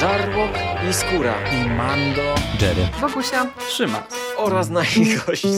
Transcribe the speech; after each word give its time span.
Żarłok 0.00 0.50
i 0.90 0.92
Skóra 0.92 1.34
i 1.52 1.70
Mando, 1.70 2.34
Jerry, 2.60 2.88
Wokusia, 3.00 3.46
Trzyma 3.68 4.02
oraz 4.36 4.70
nasi 4.70 5.16
goście. 5.26 5.48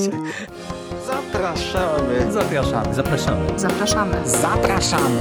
Zapraszamy. 1.06 2.32
Zapraszamy. 2.32 2.94
zapraszamy. 2.94 3.58
zapraszamy. 3.58 4.28
zapraszamy. 4.28 5.20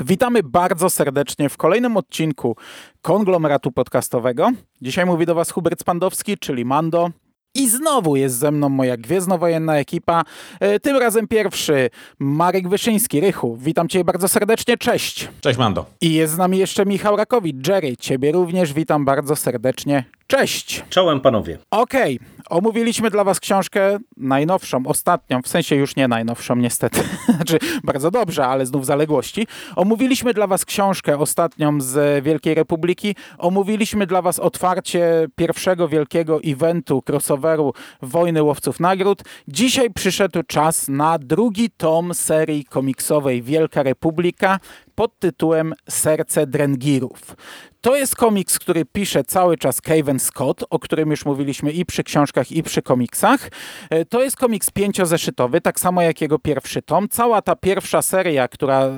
Witamy 0.00 0.42
bardzo 0.42 0.90
serdecznie 0.90 1.48
w 1.48 1.56
kolejnym 1.56 1.96
odcinku 1.96 2.56
konglomeratu 3.02 3.72
podcastowego. 3.72 4.50
Dzisiaj 4.82 5.06
mówi 5.06 5.26
do 5.26 5.34
Was 5.34 5.50
Hubert 5.50 5.80
Spandowski, 5.80 6.38
czyli 6.38 6.64
Mando. 6.64 7.10
I 7.56 7.68
znowu 7.68 8.16
jest 8.16 8.38
ze 8.38 8.50
mną 8.50 8.68
moja 8.68 8.96
gwiezdnowojenna 8.96 9.76
ekipa. 9.76 10.24
E, 10.60 10.80
Tym 10.80 10.96
razem 10.96 11.28
pierwszy 11.28 11.90
Marek 12.18 12.68
Wyszyński, 12.68 13.20
Rychu. 13.20 13.56
Witam 13.60 13.88
Cię 13.88 14.04
bardzo 14.04 14.28
serdecznie, 14.28 14.76
cześć. 14.76 15.28
Cześć 15.40 15.58
Mando. 15.58 15.86
I 16.00 16.12
jest 16.14 16.32
z 16.32 16.36
nami 16.36 16.58
jeszcze 16.58 16.86
Michał 16.86 17.16
Rakowicz. 17.16 17.68
Jerry, 17.68 17.96
Ciebie 17.96 18.32
również 18.32 18.72
witam 18.72 19.04
bardzo 19.04 19.36
serdecznie, 19.36 20.04
cześć. 20.26 20.84
Czołem 20.90 21.20
panowie. 21.20 21.58
Okej, 21.70 22.20
omówiliśmy 22.50 23.10
dla 23.10 23.24
Was 23.24 23.40
książkę 23.40 23.98
najnowszą, 24.16 24.86
ostatnią, 24.86 25.42
w 25.42 25.48
sensie 25.48 25.76
już 25.76 25.96
nie 25.96 26.08
najnowszą 26.08 26.56
niestety, 26.56 27.00
znaczy 27.36 27.58
bardzo 27.84 28.10
dobrze, 28.10 28.46
ale 28.46 28.66
znów 28.66 28.86
zaległości. 28.86 29.46
Omówiliśmy 29.76 30.34
dla 30.34 30.46
Was 30.46 30.64
książkę 30.64 31.18
ostatnią 31.18 31.80
z 31.80 32.24
Wielkiej 32.24 32.54
Republiki, 32.54 33.16
omówiliśmy 33.38 34.06
dla 34.06 34.22
Was 34.22 34.38
otwarcie 34.38 35.26
pierwszego 35.36 35.88
wielkiego 35.88 36.40
eventu, 36.44 37.02
crossoveru 37.08 37.72
Wojny 38.02 38.42
Łowców 38.42 38.80
Nagród. 38.80 39.22
Dzisiaj 39.48 39.90
przyszedł 39.90 40.42
czas 40.46 40.88
na 40.88 41.18
drugi 41.18 41.70
tom 41.70 42.14
serii 42.14 42.64
komiksowej 42.64 43.42
Wielka 43.42 43.82
Republika 43.82 44.60
pod 44.94 45.18
tytułem 45.18 45.74
Serce 45.88 46.46
Drengirów. 46.46 47.36
To 47.84 47.96
jest 47.96 48.16
komiks, 48.16 48.58
który 48.58 48.84
pisze 48.84 49.24
cały 49.24 49.56
czas 49.56 49.80
Kevin 49.80 50.18
Scott, 50.18 50.64
o 50.70 50.78
którym 50.78 51.10
już 51.10 51.24
mówiliśmy 51.24 51.72
i 51.72 51.84
przy 51.84 52.04
książkach, 52.04 52.52
i 52.52 52.62
przy 52.62 52.82
komiksach. 52.82 53.48
E, 53.90 54.04
To 54.04 54.22
jest 54.22 54.36
komiks 54.36 54.70
pięciozeszytowy, 54.70 55.60
tak 55.60 55.80
samo 55.80 56.02
jak 56.02 56.20
jego 56.20 56.38
pierwszy 56.38 56.82
tom. 56.82 57.08
Cała 57.08 57.42
ta 57.42 57.56
pierwsza 57.56 58.02
seria, 58.02 58.48
która 58.48 58.80
e, 58.80 58.92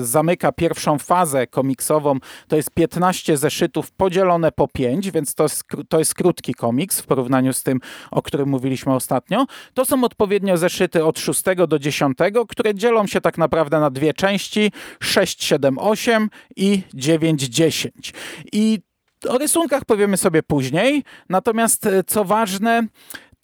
zamyka 0.00 0.52
pierwszą 0.52 0.98
fazę 0.98 1.46
komiksową, 1.46 2.18
to 2.48 2.56
jest 2.56 2.70
15 2.70 3.36
zeszytów 3.36 3.92
podzielone 3.92 4.52
po 4.52 4.68
5, 4.68 5.10
więc 5.10 5.34
to 5.34 5.42
jest, 5.42 5.64
to 5.88 5.98
jest 5.98 6.14
krótki 6.14 6.54
komiks 6.54 7.00
w 7.00 7.06
porównaniu 7.06 7.52
z 7.52 7.62
tym, 7.62 7.80
o 8.10 8.22
którym 8.22 8.48
mówiliśmy 8.48 8.94
ostatnio. 8.94 9.46
To 9.74 9.84
są 9.84 10.04
odpowiednio 10.04 10.56
zeszyty 10.56 11.04
od 11.04 11.18
6 11.18 11.42
do 11.68 11.78
10, 11.78 12.18
które 12.48 12.74
dzielą 12.74 13.06
się 13.06 13.20
tak 13.20 13.38
naprawdę 13.38 13.80
na 13.80 13.90
dwie 13.90 14.14
części, 14.14 14.72
6, 15.00 15.35
7, 15.36 15.78
8 15.78 16.30
i 16.56 16.82
9, 16.94 17.42
10. 17.42 18.12
I 18.52 18.78
o 19.28 19.38
rysunkach 19.38 19.84
powiemy 19.84 20.16
sobie 20.16 20.42
później, 20.42 21.04
natomiast 21.28 21.86
e, 21.86 22.04
co 22.04 22.24
ważne, 22.24 22.86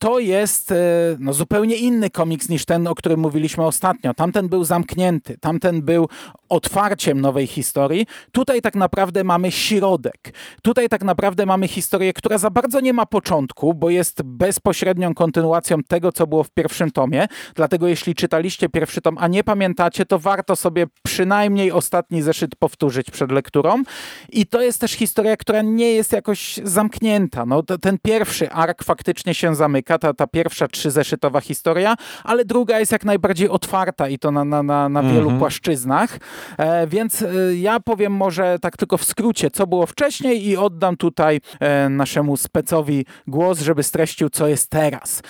to 0.03 0.19
jest 0.19 0.73
e, 0.73 0.77
no, 1.19 1.33
zupełnie 1.33 1.77
inny 1.77 2.11
komiks 2.11 2.49
niż 2.49 2.65
ten, 2.65 2.87
o 2.87 2.95
którym 2.95 3.21
mówiliśmy 3.21 3.67
ostatnio. 3.67 4.15
Tamten 4.15 4.49
był 4.49 4.65
zamknięty, 4.65 5.39
tamten 5.39 5.83
był 5.83 6.09
otwarciem 6.53 7.21
nowej 7.21 7.47
historii. 7.47 8.07
Tutaj 8.33 8.63
tak 8.63 8.75
naprawdę 8.75 9.25
mamy 9.25 9.53
środek. 9.53 10.35
Tutaj 10.63 10.89
tak 10.89 11.03
naprawdę 11.03 11.47
mamy 11.47 11.69
historię, 11.69 12.13
która 12.13 12.39
za 12.39 12.51
bardzo 12.51 12.81
nie 12.81 12.93
ma 12.93 13.07
początku, 13.07 13.75
bo 13.75 13.91
jest 13.91 14.23
bezpośrednią 14.23 15.15
kontynuacją 15.15 15.83
tego, 15.83 16.13
co 16.13 16.27
było 16.27 16.45
w 16.45 16.51
pierwszym 16.51 16.91
tomie. 16.91 17.27
Dlatego 17.55 17.89
jeśli 17.89 18.15
czytaliście 18.15 18.69
pierwszy 18.69 19.01
tom, 19.01 19.17
a 19.21 19.29
nie 19.29 19.45
pamiętacie, 19.45 20.07
to 20.07 20.19
warto 20.19 20.57
sobie 20.57 20.87
przynajmniej 21.03 21.73
ostatni 21.73 22.23
zeszyt 22.23 22.57
powtórzyć 22.57 23.11
przed 23.11 23.33
lekturą. 23.33 23.83
I 24.29 24.47
to 24.47 24.63
jest 24.63 24.81
też 24.81 24.93
historia, 24.93 25.37
która 25.37 25.63
nie 25.63 25.93
jest 25.93 26.13
jakoś 26.13 26.61
zamknięta. 26.65 27.47
No, 27.47 27.63
ten 27.63 27.99
pierwszy 28.03 28.51
ark 28.51 28.85
faktycznie 28.85 29.35
się 29.35 29.55
zamyka, 29.55 29.99
ta, 29.99 30.15
ta 30.15 30.27
pierwsza 30.27 30.69
trzyzeszytowa 30.69 31.41
historia, 31.41 31.95
ale 32.25 32.45
druga 32.45 32.79
jest 32.79 32.93
jak 32.93 33.05
najbardziej 33.05 33.49
otwarta 33.49 34.09
i 34.09 34.19
to 34.19 34.31
na, 34.31 34.45
na, 34.45 34.63
na, 34.63 34.89
na 34.89 35.03
wielu 35.03 35.31
płaszczyznach. 35.39 36.19
E, 36.59 36.87
więc 36.87 37.23
e, 37.23 37.27
ja 37.55 37.81
powiem 37.81 38.13
może 38.13 38.59
tak 38.59 38.77
tylko 38.77 38.99
w 38.99 39.05
skrócie, 39.05 39.51
co 39.51 39.67
było 39.67 39.87
wcześniej 39.87 40.49
i 40.49 40.57
oddam 40.57 40.97
tutaj 40.97 41.41
e, 41.61 41.89
naszemu 41.89 42.37
specowi 42.37 43.07
głos, 43.27 43.61
żeby 43.61 43.83
streścił, 43.83 44.31
co 44.31 44.49
jest 44.49 44.71
teraz. 44.71 45.23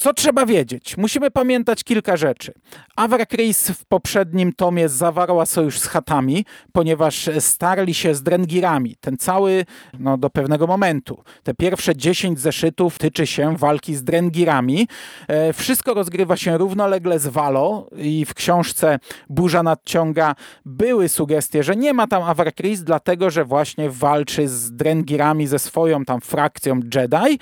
Co 0.00 0.14
trzeba 0.14 0.46
wiedzieć? 0.46 0.96
Musimy 0.96 1.30
pamiętać 1.30 1.84
kilka 1.84 2.16
rzeczy. 2.16 2.52
Avra 2.96 3.26
Chris 3.26 3.70
w 3.70 3.84
poprzednim 3.84 4.52
tomie 4.52 4.88
zawarła 4.88 5.46
sojusz 5.46 5.78
z 5.78 5.86
Hatami, 5.86 6.44
ponieważ 6.72 7.30
starli 7.40 7.94
się 7.94 8.14
z 8.14 8.22
Drengirami. 8.22 8.96
Ten 9.00 9.16
cały, 9.16 9.64
no 9.98 10.18
do 10.18 10.30
pewnego 10.30 10.66
momentu. 10.66 11.22
Te 11.42 11.54
pierwsze 11.54 11.96
10 11.96 12.40
zeszytów 12.40 12.98
tyczy 12.98 13.26
się 13.26 13.56
walki 13.56 13.94
z 13.94 14.04
Drengirami. 14.04 14.88
E, 15.28 15.52
wszystko 15.52 15.94
rozgrywa 15.94 16.36
się 16.36 16.58
równolegle 16.58 17.18
z 17.18 17.26
Valo 17.26 17.86
i 17.96 18.24
w 18.24 18.34
książce 18.34 18.98
Burza 19.28 19.62
nadciąga 19.62 20.34
były 20.64 21.08
sugestie, 21.08 21.62
że 21.62 21.76
nie 21.76 21.92
ma 21.92 22.06
tam 22.06 22.22
Avra 22.22 22.52
Chris, 22.52 22.82
dlatego 22.82 23.30
że 23.30 23.44
właśnie 23.44 23.90
walczy 23.90 24.48
z 24.48 24.72
Drengirami 24.72 25.46
ze 25.46 25.58
swoją 25.58 26.04
tam 26.04 26.20
frakcją 26.20 26.80
Jedi. 26.94 27.38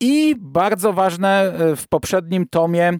I 0.00 0.34
bardzo 0.38 0.92
ważne 0.92 1.42
e, 1.42 1.76
w 1.76 1.88
poprzednim 2.00 2.48
tomie 2.48 2.98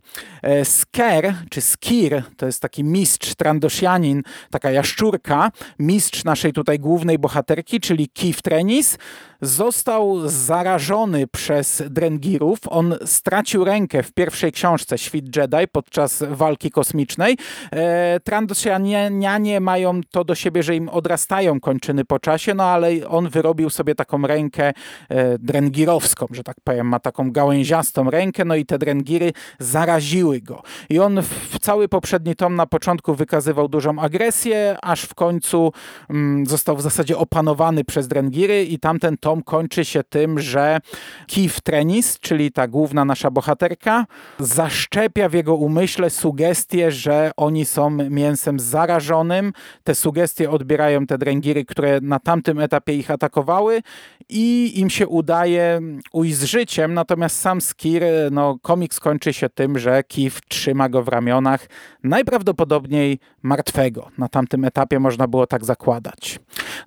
Sker, 0.64 1.34
czy 1.50 1.60
Skir, 1.60 2.22
to 2.36 2.46
jest 2.46 2.62
taki 2.62 2.84
mistrz 2.84 3.34
trandosjanin, 3.34 4.22
taka 4.50 4.70
jaszczurka, 4.70 5.50
mistrz 5.78 6.24
naszej 6.24 6.52
tutaj 6.52 6.78
głównej 6.78 7.18
bohaterki, 7.18 7.80
czyli 7.80 8.08
Kif 8.08 8.42
Trenis, 8.42 8.98
został 9.40 10.28
zarażony 10.28 11.26
przez 11.26 11.82
Drengirów. 11.90 12.58
On 12.68 12.94
stracił 13.04 13.64
rękę 13.64 14.02
w 14.02 14.12
pierwszej 14.12 14.52
książce 14.52 14.98
Świt 14.98 15.36
Jedi 15.36 15.68
podczas 15.72 16.24
walki 16.30 16.70
kosmicznej. 16.70 17.36
E, 17.72 18.20
Trandosjanianie 18.20 19.60
mają 19.60 20.00
to 20.10 20.24
do 20.24 20.34
siebie, 20.34 20.62
że 20.62 20.76
im 20.76 20.88
odrastają 20.88 21.60
kończyny 21.60 22.04
po 22.04 22.18
czasie, 22.18 22.54
no 22.54 22.64
ale 22.64 23.08
on 23.08 23.28
wyrobił 23.28 23.70
sobie 23.70 23.94
taką 23.94 24.26
rękę 24.26 24.72
e, 25.08 25.38
drengirowską, 25.38 26.26
że 26.30 26.44
tak 26.44 26.56
powiem, 26.64 26.86
ma 26.86 27.00
taką 27.00 27.32
gałęziastą 27.32 28.10
rękę, 28.10 28.44
no 28.44 28.54
i 28.54 28.66
te 28.66 28.78
drengiry 28.78 29.32
zaraziły 29.58 30.35
go. 30.42 30.62
I 30.88 30.98
on 30.98 31.22
w 31.22 31.58
cały 31.58 31.88
poprzedni 31.88 32.36
tom 32.36 32.54
na 32.54 32.66
początku 32.66 33.14
wykazywał 33.14 33.68
dużą 33.68 33.98
agresję, 33.98 34.76
aż 34.82 35.02
w 35.02 35.14
końcu 35.14 35.72
mm, 36.10 36.46
został 36.46 36.76
w 36.76 36.82
zasadzie 36.82 37.18
opanowany 37.18 37.84
przez 37.84 38.08
drengiry 38.08 38.64
i 38.64 38.78
tamten 38.78 39.16
tom 39.16 39.42
kończy 39.42 39.84
się 39.84 40.04
tym, 40.04 40.40
że 40.40 40.78
Kif 41.26 41.60
Trenis, 41.60 42.20
czyli 42.20 42.52
ta 42.52 42.68
główna 42.68 43.04
nasza 43.04 43.30
bohaterka, 43.30 44.06
zaszczepia 44.38 45.28
w 45.28 45.32
jego 45.32 45.54
umyśle 45.54 46.10
sugestie, 46.10 46.92
że 46.92 47.30
oni 47.36 47.64
są 47.64 47.90
mięsem 47.90 48.60
zarażonym. 48.60 49.52
Te 49.84 49.94
sugestie 49.94 50.50
odbierają 50.50 51.06
te 51.06 51.18
dręgiry, 51.18 51.64
które 51.64 52.00
na 52.00 52.18
tamtym 52.18 52.58
etapie 52.58 52.92
ich 52.92 53.10
atakowały 53.10 53.82
i 54.28 54.72
im 54.80 54.90
się 54.90 55.08
udaje 55.08 55.80
ujść 56.12 56.36
z 56.36 56.44
życiem, 56.44 56.94
natomiast 56.94 57.40
sam 57.40 57.60
Skir, 57.60 58.02
no 58.30 58.58
komiks 58.62 59.00
kończy 59.00 59.32
się 59.32 59.48
tym, 59.48 59.78
że 59.78 60.02
Trzyma 60.48 60.88
go 60.88 61.02
w 61.02 61.08
ramionach, 61.08 61.66
najprawdopodobniej 62.04 63.18
martwego. 63.42 64.08
Na 64.18 64.28
tamtym 64.28 64.64
etapie 64.64 64.98
można 65.00 65.28
było 65.28 65.46
tak 65.46 65.64
zakładać. 65.64 66.38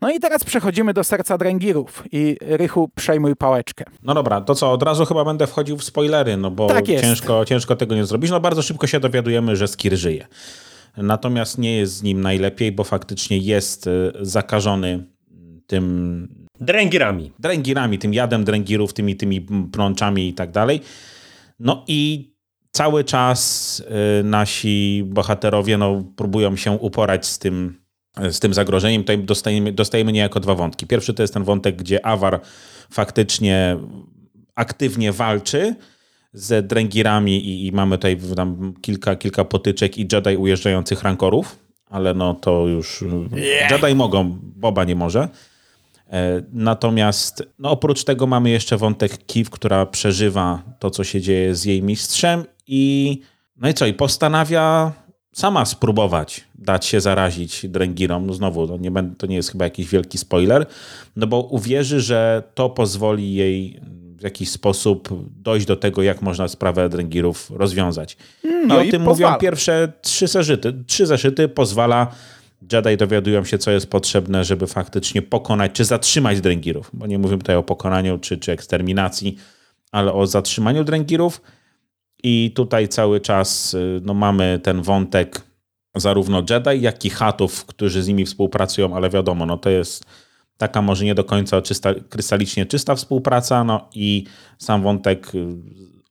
No 0.02 0.12
i 0.12 0.20
teraz 0.20 0.44
przechodzimy 0.44 0.94
do 0.94 1.04
serca 1.04 1.38
dręgirów 1.38 2.04
i 2.12 2.38
Rychu 2.42 2.90
przejmuj 2.96 3.36
pałeczkę. 3.36 3.86
No 4.04 4.14
dobra, 4.14 4.42
to 4.42 4.56
co, 4.56 4.72
od 4.72 4.84
razu 4.84 5.06
chyba 5.06 5.26
będę 5.26 5.48
wchodził 5.48 5.78
w 5.78 5.84
spoilery, 5.84 6.38
no 6.38 6.52
bo 6.52 6.68
Tak 6.68 6.88
jest. 6.88 7.04
ciężko, 7.04 7.46
ciężko 7.46 7.76
tego 7.76 7.96
nie 7.96 8.06
zrobić. 8.06 8.32
No 8.32 8.40
bardzo 8.40 8.62
szybko 8.62 8.88
się 8.88 9.00
dowiadujemy, 9.00 9.56
że 9.56 9.68
Skir 9.68 9.98
żyje. 9.98 10.28
Natomiast 10.98 11.58
nie 11.58 11.78
jest 11.78 11.94
z 11.94 12.04
nim 12.04 12.22
najlepiej, 12.22 12.72
bo 12.72 12.84
faktycznie 12.84 13.38
jest 13.38 13.88
y, 13.88 14.12
zakażony 14.22 15.06
tym 15.68 16.28
Dręgirami. 16.62 17.32
dręgirami, 17.40 18.00
tym 18.00 18.14
jadem 18.14 18.44
dręgirów, 18.44 18.94
tymi, 18.94 19.16
tymi 19.16 19.42
plączami 19.72 20.28
i 20.28 20.34
tak 20.34 20.52
dalej. 20.52 20.82
No 21.60 21.84
i 21.88 22.32
cały 22.80 23.04
czas 23.04 23.84
y, 24.20 24.24
nasi 24.24 25.04
bohaterowie 25.06 25.78
no, 25.78 26.04
próbują 26.16 26.56
się 26.56 26.72
uporać 26.72 27.26
z 27.26 27.40
tym, 27.40 27.82
z 28.32 28.40
tym 28.40 28.54
zagrożeniem. 28.54 29.02
Tutaj 29.02 29.20
dostajemy, 29.20 29.72
dostajemy 29.72 30.12
niejako 30.12 30.40
dwa 30.40 30.56
wątki. 30.56 30.88
Pierwszy 30.88 31.14
to 31.14 31.24
jest 31.24 31.34
ten 31.34 31.44
wątek, 31.44 31.76
gdzie 31.76 32.06
Awar 32.06 32.42
faktycznie 32.92 33.78
aktywnie 34.56 35.12
walczy 35.12 35.76
z 36.34 36.68
dręgirami 36.68 37.48
i, 37.48 37.68
i 37.68 37.72
mamy 37.72 37.98
tutaj 37.98 38.18
tam 38.36 38.74
kilka, 38.82 39.16
kilka 39.16 39.46
potyczek 39.46 39.98
i 39.98 40.08
Jedi 40.12 40.38
ujeżdżających 40.38 41.04
rankorów, 41.04 41.60
ale 41.86 42.14
no 42.14 42.34
to 42.34 42.68
już 42.68 43.04
Jedi 43.72 43.96
mogą, 43.96 44.38
Boba 44.42 44.84
nie 44.84 44.96
może. 44.96 45.30
E, 46.10 46.42
natomiast 46.54 47.44
no 47.60 47.72
oprócz 47.72 48.04
tego 48.04 48.28
mamy 48.28 48.50
jeszcze 48.50 48.78
wątek 48.78 49.26
Kiv, 49.26 49.50
która 49.50 49.86
przeżywa 49.86 50.64
to, 50.80 50.90
co 50.90 51.04
się 51.04 51.22
dzieje 51.22 51.56
z 51.56 51.66
jej 51.66 51.84
mistrzem 51.84 52.44
i 52.70 53.22
no 53.58 53.70
i 53.70 53.74
co, 53.74 53.86
i 53.86 53.94
postanawia 53.94 54.92
sama 55.34 55.66
spróbować 55.66 56.44
dać 56.56 56.86
się 56.86 57.02
zarazić 57.02 57.66
Drengirom. 57.70 58.28
No 58.28 58.34
znowu, 58.34 58.68
to 58.68 58.78
nie, 58.78 58.92
to 59.18 59.28
nie 59.28 59.36
jest 59.36 59.52
chyba 59.52 59.66
jakiś 59.66 59.88
wielki 59.88 60.18
spoiler, 60.18 60.66
no 61.16 61.28
bo 61.28 61.42
uwierzy, 61.42 62.02
że 62.02 62.44
to 62.54 62.70
pozwoli 62.70 63.34
jej 63.34 63.80
w 64.18 64.24
jakiś 64.24 64.50
sposób 64.50 65.10
dojść 65.42 65.66
do 65.66 65.76
tego, 65.76 66.02
jak 66.04 66.22
można 66.22 66.48
sprawę 66.48 66.90
Drengirów 66.90 67.52
rozwiązać. 67.56 68.18
No 68.68 68.76
I 68.76 68.80
o 68.80 68.84
i 68.84 68.92
tym 68.92 69.04
pozwala. 69.06 69.34
mówią 69.34 69.42
pierwsze 69.42 69.94
trzy 70.02 70.28
zeszyty. 70.28 70.74
Trzy 70.88 71.06
zeszyty 71.06 71.48
pozwala 71.48 72.08
Jedi 72.74 72.98
dowiadują 72.98 73.46
się, 73.46 73.58
co 73.58 73.72
jest 73.72 73.90
potrzebne, 73.90 74.44
żeby 74.44 74.68
faktycznie 74.68 75.22
pokonać, 75.22 75.72
czy 75.72 75.86
zatrzymać 75.86 76.42
Drengirów. 76.42 76.90
Bo 76.94 77.08
nie 77.08 77.20
mówimy 77.20 77.40
tutaj 77.40 77.56
o 77.56 77.64
pokonaniu, 77.64 78.18
czy, 78.18 78.38
czy 78.38 78.52
eksterminacji, 78.52 79.38
ale 79.92 80.14
o 80.14 80.28
zatrzymaniu 80.28 80.84
Drengirów. 80.84 81.42
I 82.24 82.52
tutaj 82.56 82.88
cały 82.88 83.20
czas 83.20 83.74
y, 83.74 84.02
no, 84.04 84.14
mamy 84.14 84.60
ten 84.64 84.82
wątek 84.82 85.42
zarówno 85.96 86.44
Jedi, 86.50 86.82
jak 86.82 87.06
i 87.06 87.10
Hatów, 87.10 87.66
którzy 87.66 88.04
z 88.04 88.08
nimi 88.08 88.26
współpracują, 88.26 88.96
ale 88.96 89.10
wiadomo, 89.10 89.46
no 89.46 89.58
to 89.58 89.70
jest 89.70 90.06
taka 90.58 90.82
może 90.82 91.06
nie 91.06 91.16
do 91.16 91.24
końca 91.24 91.62
czysta, 91.62 91.94
krystalicznie 92.10 92.66
czysta 92.66 92.96
współpraca, 92.96 93.64
no 93.64 93.90
i 93.96 94.24
sam 94.58 94.84
wątek 94.84 95.36
y, 95.36 95.48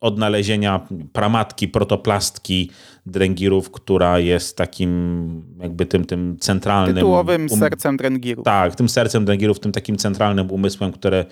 odnalezienia 0.01 0.87
pramatki, 1.13 1.69
protoplastki 1.69 2.71
Drengirów, 3.07 3.71
która 3.71 4.19
jest 4.19 4.57
takim 4.57 5.43
jakby 5.61 5.87
tym, 5.87 6.05
tym 6.05 6.37
centralnym... 6.41 6.95
Tytułowym 6.95 7.47
um- 7.51 7.61
sercem 7.61 7.97
Drengirów. 7.97 8.45
tak, 8.45 8.75
tym 8.75 8.89
sercem 8.89 9.25
Drengirów, 9.25 9.61
tym 9.61 9.73
takim 9.73 9.97
centralnym 9.97 10.51
umysłem, 10.51 10.93
które 10.93 11.25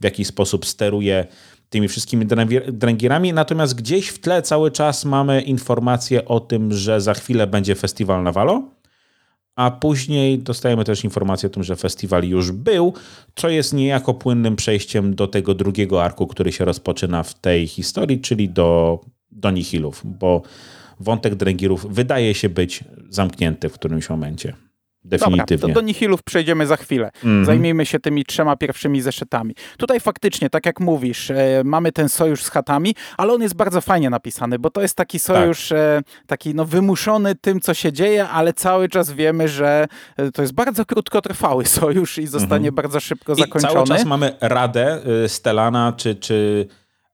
w 0.00 0.04
jakiś 0.04 0.26
sposób 0.26 0.66
steruje 0.66 1.26
tymi 1.70 1.88
wszystkimi 1.88 2.26
dręgi- 2.26 2.72
Drengirami. 2.72 3.32
Natomiast 3.32 3.74
gdzieś 3.74 4.08
w 4.08 4.18
tle 4.18 4.42
cały 4.42 4.70
czas 4.70 5.04
mamy 5.04 5.42
informację 5.42 6.24
o 6.24 6.40
tym, 6.40 6.72
że 6.72 7.00
za 7.00 7.14
chwilę 7.14 7.46
będzie 7.46 7.74
festiwal 7.74 8.22
na 8.22 8.32
Valo, 8.32 8.62
a 9.56 9.70
później 9.70 10.38
dostajemy 10.38 10.84
też 10.84 11.04
informację 11.04 11.46
o 11.46 11.50
tym, 11.50 11.64
że 11.64 11.76
festiwal 11.76 12.24
już 12.24 12.52
był, 12.52 12.92
co 13.36 13.48
jest 13.48 13.72
niejako 13.72 14.14
płynnym 14.14 14.56
przejściem 14.56 15.14
do 15.14 15.26
tego 15.26 15.54
drugiego 15.54 16.04
arku, 16.04 16.26
który 16.26 16.52
się 16.52 16.64
rozpoczyna 16.64 17.22
w 17.22 17.34
tej 17.34 17.66
historii, 17.66 18.20
czyli 18.20 18.48
do, 18.48 19.00
do 19.30 19.50
Nihilów, 19.50 20.02
bo 20.04 20.42
wątek 21.00 21.34
Drengirów 21.34 21.86
wydaje 21.94 22.34
się 22.34 22.48
być 22.48 22.84
zamknięty 23.10 23.68
w 23.68 23.72
którymś 23.72 24.10
momencie. 24.10 24.54
Definitywnie. 25.04 25.56
Dobra, 25.56 25.74
to 25.74 25.80
do 25.80 25.86
Nihilów 25.86 26.22
przejdziemy 26.22 26.66
za 26.66 26.76
chwilę. 26.76 27.06
Mhm. 27.14 27.44
Zajmijmy 27.44 27.86
się 27.86 28.00
tymi 28.00 28.24
trzema 28.24 28.56
pierwszymi 28.56 29.00
zeszytami. 29.00 29.54
Tutaj 29.76 30.00
faktycznie, 30.00 30.50
tak 30.50 30.66
jak 30.66 30.80
mówisz, 30.80 31.30
e, 31.30 31.62
mamy 31.64 31.92
ten 31.92 32.08
sojusz 32.08 32.42
z 32.42 32.50
chatami, 32.50 32.94
ale 33.16 33.32
on 33.32 33.42
jest 33.42 33.54
bardzo 33.54 33.80
fajnie 33.80 34.10
napisany, 34.10 34.58
bo 34.58 34.70
to 34.70 34.82
jest 34.82 34.96
taki 34.96 35.18
sojusz 35.18 35.72
e, 35.72 36.02
taki 36.26 36.54
no, 36.54 36.64
wymuszony 36.64 37.34
tym, 37.34 37.60
co 37.60 37.74
się 37.74 37.92
dzieje, 37.92 38.28
ale 38.28 38.52
cały 38.52 38.88
czas 38.88 39.10
wiemy, 39.10 39.48
że 39.48 39.86
e, 40.16 40.30
to 40.30 40.42
jest 40.42 40.54
bardzo 40.54 40.84
krótkotrwały 40.84 41.66
sojusz 41.76 42.18
i 42.18 42.26
zostanie 42.26 42.72
bardzo 42.72 43.00
szybko. 43.00 43.32
I 43.32 43.40
zakończony. 43.40 43.74
cały 43.74 43.86
czas 43.86 44.04
mamy 44.04 44.36
radę 44.40 45.00
y, 45.24 45.28
Stelana 45.28 45.92
czy, 45.96 46.14
czy, 46.14 46.66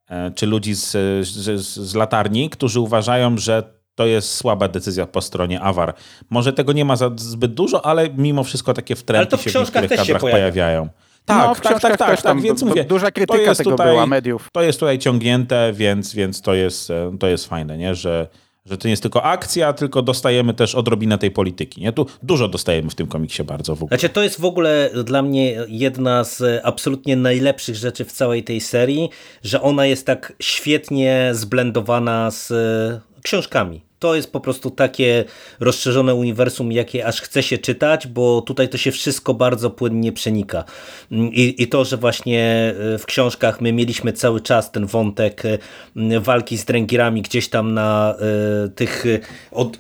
e, 0.09 0.31
czy 0.31 0.47
ludzi 0.47 0.75
z, 0.75 0.91
z, 1.27 1.61
z 1.61 1.95
latarni, 1.95 2.51
którzy 2.51 2.81
uważają, 2.81 3.39
że 3.39 3.80
to 3.95 4.07
jest 4.07 4.35
słaba 4.35 4.69
decyzja 4.69 5.07
po 5.07 5.21
stronie 5.21 5.61
Awar. 5.61 5.95
Może 6.31 6.53
tego 6.53 6.73
nie 6.73 6.85
ma 6.85 6.97
za 6.97 7.11
zbyt 7.17 7.55
dużo, 7.55 7.87
ale 7.87 8.09
mimo 8.17 8.45
wszystko 8.45 8.75
takie 8.75 8.97
wtręty 8.97 9.37
się 9.37 9.43
w 9.43 9.47
książkach 9.47 9.83
niektórych 9.83 9.89
też 9.99 10.07
się 10.07 10.13
kadrach 10.13 10.21
pojawia. 10.21 10.43
pojawiają. 10.53 10.89
No, 11.29 11.35
Tak, 11.37 11.59
w 11.59 11.61
tak, 11.61 11.81
tak, 11.81 11.97
tak, 11.97 12.23
tak, 12.23 12.41
więc 12.41 12.63
mówię. 12.63 12.85
duża 12.85 13.07
to 13.07 13.13
krytyka 13.13 13.39
jest 13.41 13.59
tego 13.59 13.71
tutaj- 13.71 13.91
była 13.91 14.07
mediów. 14.07 14.49
To 14.53 14.63
jest 14.63 14.81
tutaj 14.81 14.99
ciągnięte, 14.99 15.73
więc, 15.73 16.15
więc 16.15 16.41
to, 16.43 16.55
jest, 16.55 16.91
e, 16.91 17.17
to 17.21 17.27
jest 17.27 17.47
fajne, 17.47 17.79
nie? 17.79 17.95
Że, 17.95 18.29
że 18.67 18.79
to 18.79 18.89
nie 18.89 18.91
jest 18.91 19.03
tylko 19.03 19.23
akcja, 19.23 19.73
tylko 19.73 20.03
dostajemy 20.03 20.55
też 20.55 20.75
odrobinę 20.75 21.19
tej 21.19 21.31
polityki. 21.31 21.81
Nie? 21.81 21.93
Tu 21.93 22.07
dużo 22.23 22.49
dostajemy 22.49 22.91
w 22.91 22.95
tym 22.95 23.07
komiksie 23.07 23.45
bardzo 23.45 23.75
w 23.77 23.83
ogóle. 23.83 23.99
Znaczy, 23.99 24.15
to 24.15 24.23
jest 24.23 24.41
w 24.41 24.45
ogóle 24.45 24.91
dla 25.05 25.23
mnie 25.23 25.57
jedna 25.69 26.25
z 26.25 26.61
absolutnie 26.65 27.17
najlepszych 27.17 27.77
rzeczy 27.77 28.05
w 28.05 28.13
całej 28.13 28.45
tej 28.45 28.61
serii, 28.61 29.09
że 29.43 29.63
ona 29.63 29.87
jest 29.87 30.07
tak 30.07 30.33
świetnie 30.43 31.31
zblendowana 31.33 32.31
z 32.31 32.51
e, 32.51 33.10
książkami. 33.23 33.90
To 34.01 34.15
jest 34.15 34.33
po 34.33 34.41
prostu 34.41 34.71
takie 34.71 35.25
rozszerzone 35.61 36.15
uniwersum, 36.15 36.73
jakie 36.73 37.07
aż 37.07 37.21
chce 37.21 37.43
się 37.43 37.59
czytać, 37.59 38.07
bo 38.07 38.43
tutaj 38.43 38.69
to 38.69 38.79
się 38.79 38.93
wszystko 38.93 39.35
bardzo 39.35 39.71
płynnie 39.71 40.13
przenika. 40.13 40.65
I, 41.11 41.63
I 41.63 41.69
to, 41.69 41.85
że 41.85 41.97
właśnie 41.97 42.75
e, 42.95 42.99
w 42.99 43.07
książkach 43.07 43.61
my 43.61 43.73
mieliśmy 43.73 44.13
cały 44.13 44.41
czas 44.41 44.73
ten 44.73 44.87
wątek 44.87 45.43
e, 45.45 45.59
walki 46.21 46.59
z 46.59 46.65
dręgierami 46.65 47.23
gdzieś 47.23 47.49
tam 47.49 47.75
na 47.75 48.15
e, 48.65 48.69
tych 48.69 49.05
od, 49.51 49.77
e, 49.77 49.79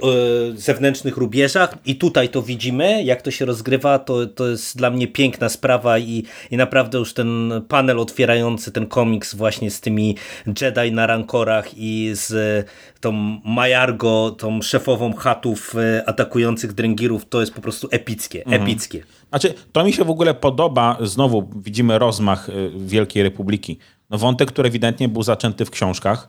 zewnętrznych 0.55 1.16
rubieżach 1.16 1.75
i 1.87 1.96
tutaj 1.96 2.28
to 2.28 2.43
widzimy, 2.43 3.02
jak 3.02 3.23
to 3.23 3.31
się 3.31 3.44
rozgrywa, 3.44 3.99
to, 3.99 4.26
to 4.26 4.49
jest 4.49 4.76
dla 4.76 4.90
mnie 4.90 5.08
piękna 5.08 5.49
sprawa 5.49 5.99
i, 5.99 6.25
i 6.50 6.56
naprawdę 6.56 6.99
już 6.99 7.14
ten 7.14 7.52
panel 7.69 7.99
otwierający 7.99 8.73
ten 8.73 8.87
komiks 8.87 9.34
właśnie 9.34 9.70
z 9.70 9.81
tymi 9.81 10.16
Jedi 10.61 10.93
na 10.93 11.06
rankorach 11.06 11.69
i 11.76 12.11
z 12.14 12.66
tą 13.00 13.12
Majargo, 13.44 14.09
tą 14.38 14.62
szefową 14.62 15.12
chatów 15.12 15.74
e, 15.76 16.08
atakujących 16.08 16.72
dręgirów, 16.72 17.28
to 17.28 17.40
jest 17.40 17.54
po 17.54 17.60
prostu 17.60 17.88
epickie, 17.90 18.46
epickie. 18.46 19.02
Znaczy, 19.28 19.54
to 19.72 19.84
mi 19.84 19.92
się 19.92 20.04
w 20.04 20.10
ogóle 20.10 20.34
podoba, 20.34 20.96
znowu 21.00 21.50
widzimy 21.56 21.98
rozmach 21.98 22.48
y, 22.48 22.70
Wielkiej 22.76 23.22
Republiki. 23.22 23.78
No 24.10 24.18
wątek, 24.18 24.48
który 24.48 24.68
ewidentnie 24.68 25.08
był 25.08 25.22
zaczęty 25.22 25.64
w 25.64 25.70
książkach 25.70 26.28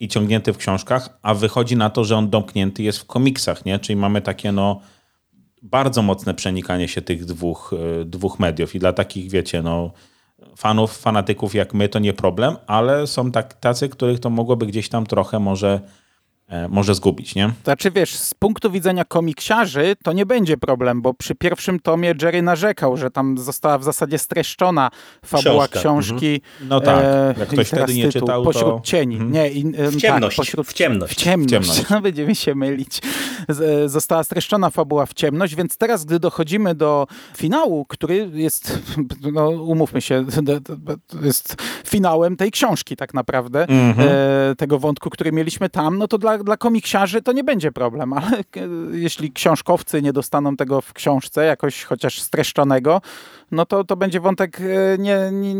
i 0.00 0.08
ciągnięty 0.08 0.52
w 0.52 0.56
książkach, 0.56 1.18
a 1.22 1.34
wychodzi 1.34 1.76
na 1.76 1.90
to, 1.90 2.04
że 2.04 2.16
on 2.16 2.30
domknięty 2.30 2.82
jest 2.82 2.98
w 2.98 3.04
komiksach, 3.04 3.64
nie? 3.64 3.78
Czyli 3.78 3.96
mamy 3.96 4.20
takie 4.22 4.52
no 4.52 4.80
bardzo 5.62 6.02
mocne 6.02 6.34
przenikanie 6.34 6.88
się 6.88 7.02
tych 7.02 7.24
dwóch, 7.24 7.74
y, 8.00 8.04
dwóch 8.04 8.38
mediów 8.38 8.74
i 8.74 8.78
dla 8.78 8.92
takich, 8.92 9.30
wiecie, 9.30 9.62
no 9.62 9.90
fanów, 10.56 10.98
fanatyków 10.98 11.54
jak 11.54 11.74
my 11.74 11.88
to 11.88 11.98
nie 11.98 12.12
problem, 12.12 12.56
ale 12.66 13.06
są 13.06 13.32
tak, 13.32 13.54
tacy, 13.54 13.88
których 13.88 14.20
to 14.20 14.30
mogłoby 14.30 14.66
gdzieś 14.66 14.88
tam 14.88 15.06
trochę 15.06 15.38
może, 15.38 15.68
e, 15.68 16.03
może 16.68 16.94
zgubić, 16.94 17.34
nie? 17.34 17.50
Znaczy 17.64 17.90
wiesz, 17.90 18.14
z 18.16 18.34
punktu 18.34 18.70
widzenia 18.70 19.04
komiksiarzy 19.04 19.96
to 20.02 20.12
nie 20.12 20.26
będzie 20.26 20.56
problem, 20.56 21.02
bo 21.02 21.14
przy 21.14 21.34
pierwszym 21.34 21.80
tomie 21.80 22.14
Jerry 22.22 22.42
narzekał, 22.42 22.96
że 22.96 23.10
tam 23.10 23.38
została 23.38 23.78
w 23.78 23.84
zasadzie 23.84 24.18
streszczona 24.18 24.90
fabuła 25.24 25.68
Książka. 25.68 25.78
książki. 25.80 26.40
No 26.68 26.80
tak, 26.80 27.04
e, 27.04 27.34
jak 27.38 27.48
ktoś 27.48 27.66
wtedy 27.68 27.94
nie 27.94 28.06
tytuł, 28.06 28.20
czytał, 28.20 28.44
Pośród 28.44 28.64
to- 28.64 28.80
cieni. 28.84 29.14
Mhm. 29.14 29.32
Nie, 29.32 29.50
in, 29.50 29.74
em, 29.80 29.90
W 29.90 29.96
ciemność, 29.96 30.36
Tak, 30.36 30.46
pośród, 30.46 30.66
w 30.66 30.72
ciemność. 30.72 31.12
W 31.12 31.16
ciemność. 31.16 31.48
W 31.48 31.50
ciemność. 31.50 31.90
No, 31.90 32.00
będziemy 32.10 32.34
się 32.34 32.54
mylić. 32.54 33.00
Z, 33.48 33.60
e, 33.60 33.88
została 33.88 34.24
streszczona 34.24 34.70
fabuła 34.70 35.06
w 35.06 35.14
ciemność, 35.14 35.54
więc 35.54 35.76
teraz, 35.76 36.04
gdy 36.04 36.18
dochodzimy 36.20 36.74
do 36.74 37.06
finału, 37.36 37.84
który 37.88 38.30
jest, 38.34 38.78
no 39.32 39.48
umówmy 39.48 40.00
się, 40.00 40.24
jest 41.22 41.56
finałem 41.94 42.36
tej 42.36 42.50
książki 42.50 42.96
tak 42.96 43.14
naprawdę, 43.14 43.66
Mhm. 43.68 44.08
e, 44.50 44.54
tego 44.56 44.78
wątku, 44.78 45.10
który 45.10 45.32
mieliśmy 45.32 45.70
tam, 45.70 45.98
no 45.98 46.08
to 46.08 46.18
dla, 46.18 46.38
dla 46.38 46.56
komiksiarzy 46.56 47.22
to 47.22 47.32
nie 47.32 47.44
będzie 47.44 47.72
problem, 47.72 48.12
ale 48.12 48.26
e, 48.38 48.42
jeśli 48.92 49.32
książkowcy 49.32 50.02
nie 50.02 50.12
dostaną 50.12 50.56
tego 50.56 50.80
w 50.80 50.92
książce, 50.92 51.44
jakoś 51.44 51.84
chociaż 51.84 52.20
streszczonego, 52.20 53.00
no 53.50 53.66
to, 53.66 53.84
to 53.84 53.96
będzie 53.96 54.20
wątek 54.20 54.60
e, 54.60 54.98
nie, 54.98 55.18
nie, 55.32 55.54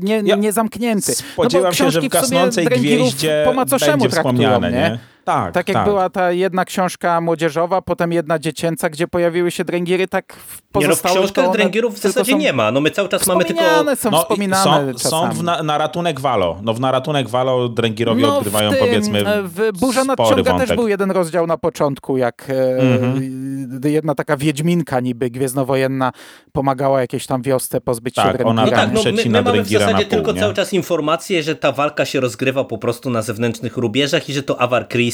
nie, 0.00 0.22
Ja 0.24 0.36
nie 0.36 0.52
zamknięty. 0.52 1.14
Spodziewam 1.14 1.70
no 1.70 1.74
się, 1.74 1.90
że 1.90 2.00
w 2.00 2.08
gasnącej 2.08 2.66
gwieździe 2.66 3.42
po 3.46 3.52
macoszemu 3.52 3.98
będzie 3.98 4.08
traktują, 4.08 4.60
nie? 4.60 4.70
nie? 4.70 4.98
Tak, 5.24 5.54
Tak 5.54 5.68
jak 5.68 5.84
była 5.84 6.10
ta 6.10 6.32
jedna 6.32 6.64
książka 6.64 7.20
młodzieżowa, 7.20 7.82
potem 7.82 8.12
jedna 8.12 8.38
dziecięca, 8.38 8.90
gdzie 8.90 9.08
pojawiły 9.08 9.50
się 9.50 9.64
dręgiry, 9.64 10.08
tak 10.08 10.32
w 10.36 10.60
Nie 10.80 10.88
no, 10.88 10.96
w 10.96 11.02
książkach 11.02 11.50
dręgierów 11.52 11.94
w 11.94 11.98
zasadzie 11.98 12.34
nie 12.34 12.52
ma. 12.52 12.70
No 12.72 12.80
my 12.80 12.90
cały 12.90 13.08
czas 13.08 13.26
mamy 13.26 13.44
tylko... 13.44 13.62
Są 13.96 14.10
No, 14.10 14.18
wspominane 14.20 14.94
są, 14.98 15.10
są 15.10 15.30
w 15.32 15.42
na, 15.42 15.62
na 15.62 15.78
ratunek 15.78 16.20
Walo. 16.20 16.58
No 16.62 16.74
w 16.74 16.80
na 16.80 16.90
ratunek 16.92 17.28
Walo 17.28 17.68
Dręgirowie 17.68 18.22
No, 18.22 18.36
odgrywają 18.36 18.70
w 18.70 18.74
tym, 18.74 18.86
powiedzmy 18.86 19.26
e, 19.28 19.42
w 19.42 19.72
Burza 19.80 20.04
Nadciąga 20.04 20.34
wątek. 20.52 20.68
też 20.68 20.76
był 20.76 20.88
jeden 20.88 21.10
rozdział 21.10 21.46
na 21.46 21.56
początku, 21.58 22.16
jak 22.16 22.46
e, 22.50 22.78
Mhm. 22.78 23.80
jedna 23.84 24.14
taka 24.14 24.36
wiedźminka 24.36 25.00
niby 25.00 25.30
gwiezdnowojenna 25.30 26.12
pomagała 26.52 27.00
jakiejś 27.00 27.26
tam 27.26 27.42
wiosce 27.42 27.80
pozbyć 27.80 28.14
się 28.16 28.22
Tak, 28.22 28.36
dręgirami. 28.36 28.50
ona 28.58 28.64
No 28.64 28.70
tak, 28.70 28.80
tam 28.80 28.94
no 28.94 29.00
my, 29.04 29.12
przecina 29.12 29.38
my 29.38 29.44
mamy 29.44 29.50
w 29.50 29.62
Dręgira 29.62 29.80
zasadzie 29.86 30.04
pół, 30.04 30.10
tylko 30.10 30.32
nie? 30.32 30.40
cały 30.40 30.54
czas 30.54 30.72
informację, 30.72 31.42
że 31.42 31.56
ta 31.56 31.72
walka 31.72 32.04
się 32.04 32.20
rozgrywa 32.20 32.64
po 32.64 32.78
prostu 32.78 33.10
na 33.10 33.22
zewnętrznych 33.22 33.76
rubieżach 33.76 34.28
i 34.28 34.32
że 34.32 34.42
to 34.42 34.60
Avar 34.60 34.88
Chris 34.88 35.09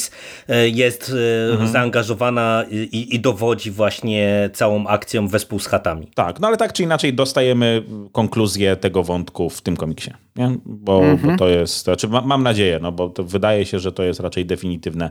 e, 0.49 0.69
jest 0.69 1.13
e, 1.49 1.53
Mhm. 1.53 1.71
zaangażowana 1.73 2.65
i, 2.71 3.15
i 3.15 3.21
dowodzi 3.21 3.71
właśnie 3.71 4.51
całą 4.53 4.87
akcją 4.87 5.29
wespół 5.29 5.59
z 5.59 5.67
chatami. 5.67 6.11
Tak, 6.15 6.41
no 6.41 6.49
ale 6.49 6.57
tak 6.57 6.73
czy 6.73 6.83
inaczej 6.83 7.15
dostajemy 7.15 7.83
konkluzję 8.13 8.77
tego 8.77 9.03
wątku 9.03 9.51
w 9.51 9.61
tym 9.61 9.77
komiksie, 9.77 10.11
nie? 10.37 10.57
Bo, 10.65 11.03
bo 11.23 11.37
to 11.37 11.49
jest, 11.49 11.85
znaczy 11.85 12.09
ma, 12.09 12.21
mam 12.21 12.43
nadzieję, 12.43 12.79
no 12.83 12.93
bo 12.93 13.09
to 13.09 13.25
wydaje 13.25 13.67
się, 13.67 13.79
że 13.79 13.93
to 13.93 14.03
jest 14.03 14.21
raczej 14.21 14.47
definitywne 14.47 15.11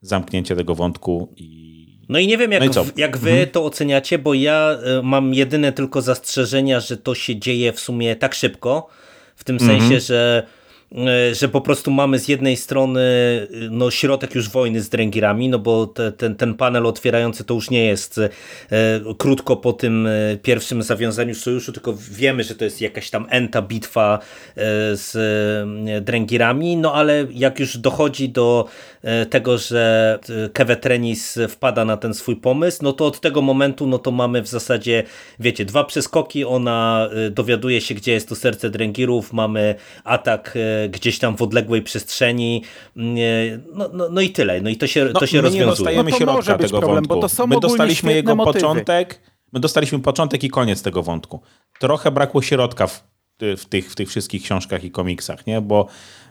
zamknięcie 0.00 0.56
tego 0.56 0.74
wątku 0.74 1.32
i, 1.36 1.76
No 2.08 2.18
i 2.18 2.26
nie 2.26 2.38
wiem, 2.38 2.52
jak, 2.52 2.74
No 2.74 2.84
w, 2.84 2.98
jak 2.98 3.16
wy 3.18 3.46
to 3.46 3.64
oceniacie, 3.64 4.18
bo 4.18 4.34
ja 4.34 4.78
y, 4.98 5.02
mam 5.02 5.34
jedyne 5.34 5.72
tylko 5.72 6.02
zastrzeżenia, 6.02 6.80
że 6.80 6.96
to 6.96 7.14
się 7.14 7.36
dzieje 7.36 7.72
w 7.72 7.80
sumie 7.80 8.16
tak 8.16 8.34
szybko, 8.34 8.88
w 9.36 9.44
tym 9.44 9.60
sensie, 9.60 10.00
że 10.00 10.46
że 11.32 11.48
po 11.48 11.60
prostu 11.60 11.90
mamy 11.90 12.18
z 12.18 12.28
jednej 12.28 12.56
strony 12.56 13.00
y, 13.00 13.68
no, 13.70 13.90
środek 13.90 14.34
już 14.34 14.48
wojny 14.48 14.80
z 14.80 14.88
Drengirami, 14.88 15.48
no 15.48 15.58
bo 15.58 15.86
te, 15.86 16.12
ten, 16.12 16.36
ten 16.36 16.54
panel 16.54 16.86
otwierający 16.86 17.44
to 17.44 17.54
już 17.54 17.70
nie 17.70 17.86
jest 17.86 18.18
e, 18.18 18.28
krótko 19.18 19.56
po 19.56 19.72
tym 19.72 20.06
e, 20.06 20.36
pierwszym 20.42 20.82
zawiązaniu 20.82 21.34
sojuszu, 21.34 21.72
tylko 21.72 21.94
wiemy, 22.10 22.44
że 22.44 22.54
to 22.54 22.64
jest 22.64 22.80
jakaś 22.80 23.10
tam 23.10 23.26
enta 23.30 23.62
bitwa 23.62 24.18
e, 24.18 24.62
z 24.96 25.16
e, 25.16 26.00
Drengirami, 26.00 26.76
no 26.76 26.94
ale 26.94 27.26
jak 27.30 27.60
już 27.60 27.78
dochodzi 27.78 28.28
do 28.28 28.68
e, 29.02 29.26
tego, 29.26 29.58
że 29.58 30.18
e, 30.44 30.48
Kevetrenis 30.48 31.38
wpada 31.48 31.84
na 31.84 31.96
ten 31.96 32.14
swój 32.14 32.36
pomysł, 32.36 32.78
no 32.82 32.92
to 32.92 33.06
od 33.06 33.20
tego 33.20 33.42
momentu, 33.42 33.86
no 33.86 33.98
to 33.98 34.10
mamy 34.10 34.42
w 34.42 34.48
zasadzie, 34.48 35.02
wiecie, 35.40 35.64
dwa 35.64 35.84
przeskoki, 35.84 36.44
ona 36.44 37.08
e, 37.26 37.30
dowiaduje 37.30 37.80
się, 37.80 37.94
gdzie 37.94 38.12
jest 38.12 38.28
to 38.28 38.34
serce 38.34 38.70
Drengirów, 38.70 39.32
mamy 39.32 39.74
atak 40.04 40.56
e, 40.56 40.75
gdzieś 40.90 41.18
tam 41.18 41.36
w 41.36 41.42
odległej 41.42 41.82
przestrzeni, 41.82 42.62
mm, 42.96 43.16
e, 43.16 43.58
no, 43.74 43.90
no, 43.92 44.08
no 44.10 44.20
i 44.20 44.30
tyle, 44.30 44.60
no 44.60 44.70
i 44.70 44.76
to 44.76 44.86
się, 44.86 45.08
to 45.12 45.26
się 45.26 45.36
my 45.36 45.42
nie 45.42 45.42
rozwiązuje. 45.42 45.66
dostajemy 45.66 46.10
No 46.10 46.16
środka 46.16 46.58
tego 46.58 46.78
problem, 46.78 46.94
wątku. 46.96 47.14
bo 47.14 47.20
to 47.20 47.28
są 47.28 47.46
my 47.46 47.56
dostaliśmy 47.60 48.12
jego 48.14 48.36
motywy. 48.36 48.60
początek, 48.60 49.20
my 49.52 49.60
dostaliśmy 49.60 49.98
początek 49.98 50.44
i 50.44 50.48
koniec 50.50 50.82
tego 50.82 51.02
wątku. 51.02 51.40
Trochę 51.80 52.10
brakło 52.10 52.42
środka 52.42 52.86
w, 52.86 53.04
w, 53.56 53.64
tych, 53.64 53.90
w 53.92 53.94
tych 53.94 54.08
wszystkich 54.08 54.42
książkach 54.42 54.84
i 54.84 54.90
komiksach, 54.90 55.46
nie? 55.46 55.60
Bo 55.60 55.86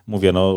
mówię, 0.08 0.32
no 0.32 0.56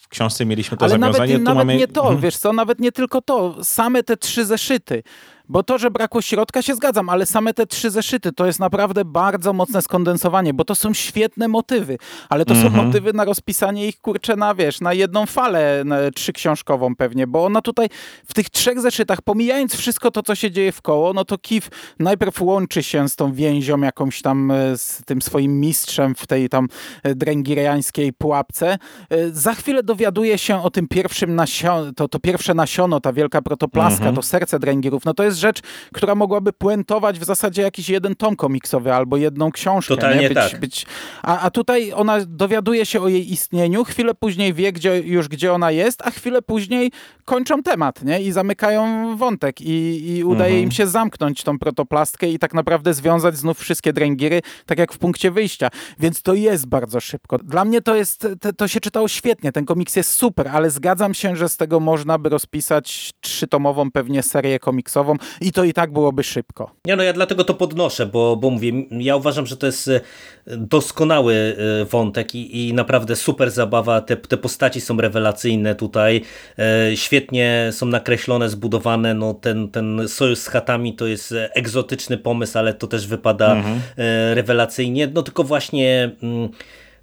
w 0.00 0.08
książce 0.08 0.44
mieliśmy 0.46 0.76
to 0.76 0.84
Ale 0.84 0.98
nawet, 0.98 1.16
zawiązanie, 1.16 1.38
tu 1.38 1.44
nawet 1.44 1.58
mamy... 1.58 1.76
nie 1.76 1.88
to, 1.88 2.00
Mhm. 2.02 2.20
wiesz 2.20 2.36
co, 2.36 2.52
nawet 2.52 2.80
nie 2.80 2.92
tylko 2.92 3.22
to, 3.22 3.64
same 3.64 4.02
te 4.02 4.16
trzy 4.16 4.44
zeszyty. 4.46 5.02
Bo 5.48 5.62
to, 5.62 5.78
że 5.78 5.90
brakło 5.90 6.22
środka 6.22 6.62
się 6.62 6.74
zgadzam, 6.74 7.08
ale 7.08 7.26
same 7.26 7.54
te 7.54 7.66
trzy 7.66 7.90
zeszyty 7.90 8.32
to 8.32 8.46
jest 8.46 8.60
naprawdę 8.60 9.04
bardzo 9.04 9.52
mocne 9.52 9.82
skondensowanie, 9.82 10.54
bo 10.54 10.64
to 10.64 10.74
są 10.74 10.94
świetne 10.94 11.48
motywy, 11.48 11.98
ale 12.28 12.44
to 12.44 12.54
Mhm. 12.54 12.72
są 12.74 12.84
motywy 12.84 13.12
na 13.12 13.24
rozpisanie 13.24 13.88
ich, 13.88 14.00
kurczę, 14.00 14.36
na 14.36 14.54
wiesz, 14.54 14.80
na 14.80 14.92
jedną 14.92 15.26
falę 15.26 15.82
na, 15.84 15.96
trzyksiążkową 16.14 16.96
pewnie, 16.96 17.26
bo 17.26 17.44
ona 17.44 17.60
tutaj 17.62 17.88
w 18.26 18.34
tych 18.34 18.50
trzech 18.50 18.80
zeszytach, 18.80 19.22
pomijając 19.22 19.74
wszystko 19.74 20.10
to, 20.10 20.22
co 20.22 20.34
się 20.34 20.50
dzieje 20.50 20.72
w 20.72 20.82
koło, 20.82 21.12
no 21.12 21.24
to 21.24 21.38
Kif 21.38 21.68
najpierw 21.98 22.40
łączy 22.42 22.82
się 22.82 23.08
z 23.08 23.16
tą 23.16 23.32
więzią 23.32 23.80
jakąś 23.80 24.22
tam, 24.22 24.50
e, 24.50 24.78
z 24.78 25.02
tym 25.06 25.22
swoim 25.22 25.60
mistrzem 25.60 26.14
w 26.14 26.26
tej 26.26 26.48
tam 26.48 26.68
e, 27.02 27.14
dręgiriańskiej 27.14 28.12
pułapce. 28.12 28.78
E, 29.10 29.30
Za 29.30 29.54
chwilę 29.54 29.82
dowiaduje 29.82 30.38
się 30.38 30.62
o 30.62 30.70
tym 30.70 30.88
pierwszym 30.88 31.34
nasiono, 31.34 31.92
to, 31.92 32.08
to 32.08 32.18
pierwsze 32.18 32.54
nasiono, 32.54 33.00
ta 33.00 33.12
wielka 33.12 33.42
protoplaska, 33.42 34.12
to 34.12 34.22
serce 34.22 34.58
dręgirów. 34.58 35.04
No 35.04 35.14
to 35.14 35.22
jest 35.24 35.31
rzecz, 35.36 35.60
która 35.92 36.14
mogłaby 36.14 36.52
puentować 36.52 37.18
w 37.18 37.24
zasadzie 37.24 37.62
jakiś 37.62 37.88
jeden 37.88 38.14
tom 38.14 38.36
komiksowy 38.36 38.94
albo 38.94 39.16
jedną 39.16 39.52
książkę. 39.52 39.94
Totalnie 39.94 40.20
nie? 40.20 40.28
Być, 40.28 40.38
tak. 40.38 40.60
być, 40.60 40.86
a, 41.22 41.40
a 41.40 41.50
tutaj 41.50 41.92
ona 41.92 42.18
dowiaduje 42.26 42.86
się 42.86 43.00
o 43.00 43.08
jej 43.08 43.32
istnieniu, 43.32 43.84
chwilę 43.84 44.14
później 44.14 44.54
wie 44.54 44.72
gdzie, 44.72 45.00
już, 45.00 45.28
gdzie 45.28 45.52
ona 45.52 45.70
jest, 45.70 46.02
a 46.02 46.10
chwilę 46.10 46.42
później 46.42 46.92
kończą 47.24 47.62
temat 47.62 48.02
nie? 48.04 48.22
i 48.22 48.32
zamykają 48.32 49.16
wątek 49.16 49.60
i, 49.60 50.10
i 50.16 50.24
udaje 50.24 50.60
im 50.62 50.70
się 50.70 50.86
zamknąć 50.86 51.42
tą 51.42 51.58
protoplastkę 51.58 52.28
i 52.28 52.38
tak 52.38 52.54
naprawdę 52.54 52.94
związać 52.94 53.36
znów 53.36 53.58
wszystkie 53.58 53.92
dręgiry, 53.92 54.40
tak 54.66 54.78
jak 54.78 54.92
w 54.92 54.98
punkcie 54.98 55.30
wyjścia. 55.30 55.68
Więc 55.98 56.22
to 56.22 56.34
jest 56.34 56.66
bardzo 56.66 57.00
szybko. 57.00 57.38
Dla 57.38 57.64
mnie 57.64 57.80
to 57.82 57.94
jest, 57.94 58.26
to, 58.40 58.52
to 58.52 58.68
się 58.68 58.80
czytało 58.80 59.08
świetnie, 59.08 59.52
ten 59.52 59.64
komiks 59.64 59.96
jest 59.96 60.10
super, 60.10 60.48
ale 60.48 60.70
zgadzam 60.70 61.14
się, 61.14 61.36
że 61.36 61.48
z 61.48 61.56
tego 61.56 61.80
można 61.80 62.18
by 62.18 62.28
rozpisać 62.28 63.12
trzytomową 63.20 63.90
pewnie 63.90 64.22
serię 64.22 64.58
komiksową 64.58 65.16
i 65.40 65.52
to 65.52 65.64
i 65.64 65.72
tak 65.72 65.92
byłoby 65.92 66.22
szybko. 66.24 66.70
Nie 66.84 66.96
no, 66.96 67.02
ja 67.02 67.12
dlatego 67.12 67.44
to 67.44 67.54
podnoszę, 67.54 68.06
bo, 68.06 68.36
bo 68.36 68.50
mówię, 68.50 68.72
ja 68.90 69.16
uważam, 69.16 69.46
że 69.46 69.56
to 69.56 69.66
jest 69.66 69.88
e, 69.88 70.00
doskonały 70.46 71.56
e, 71.80 71.84
wątek 71.84 72.34
i, 72.34 72.68
i 72.68 72.74
naprawdę 72.74 73.16
super 73.16 73.50
zabawa, 73.50 74.00
te, 74.00 74.16
te 74.16 74.36
postaci 74.36 74.80
są 74.80 74.96
rewelacyjne 74.96 75.74
tutaj, 75.74 76.20
e, 76.58 76.96
świetnie 76.96 77.68
są 77.72 77.86
nakreślone, 77.86 78.48
zbudowane, 78.48 79.14
no 79.14 79.34
ten, 79.34 79.68
ten 79.68 80.08
sojusz 80.08 80.38
z 80.38 80.48
chatami 80.48 80.94
to 80.94 81.06
jest 81.06 81.34
egzotyczny 81.54 82.18
pomysł, 82.18 82.58
ale 82.58 82.74
to 82.74 82.86
też 82.86 83.06
wypada 83.06 83.56
e, 83.96 84.34
rewelacyjnie, 84.34 85.06
no 85.14 85.22
tylko 85.22 85.44
właśnie... 85.44 86.10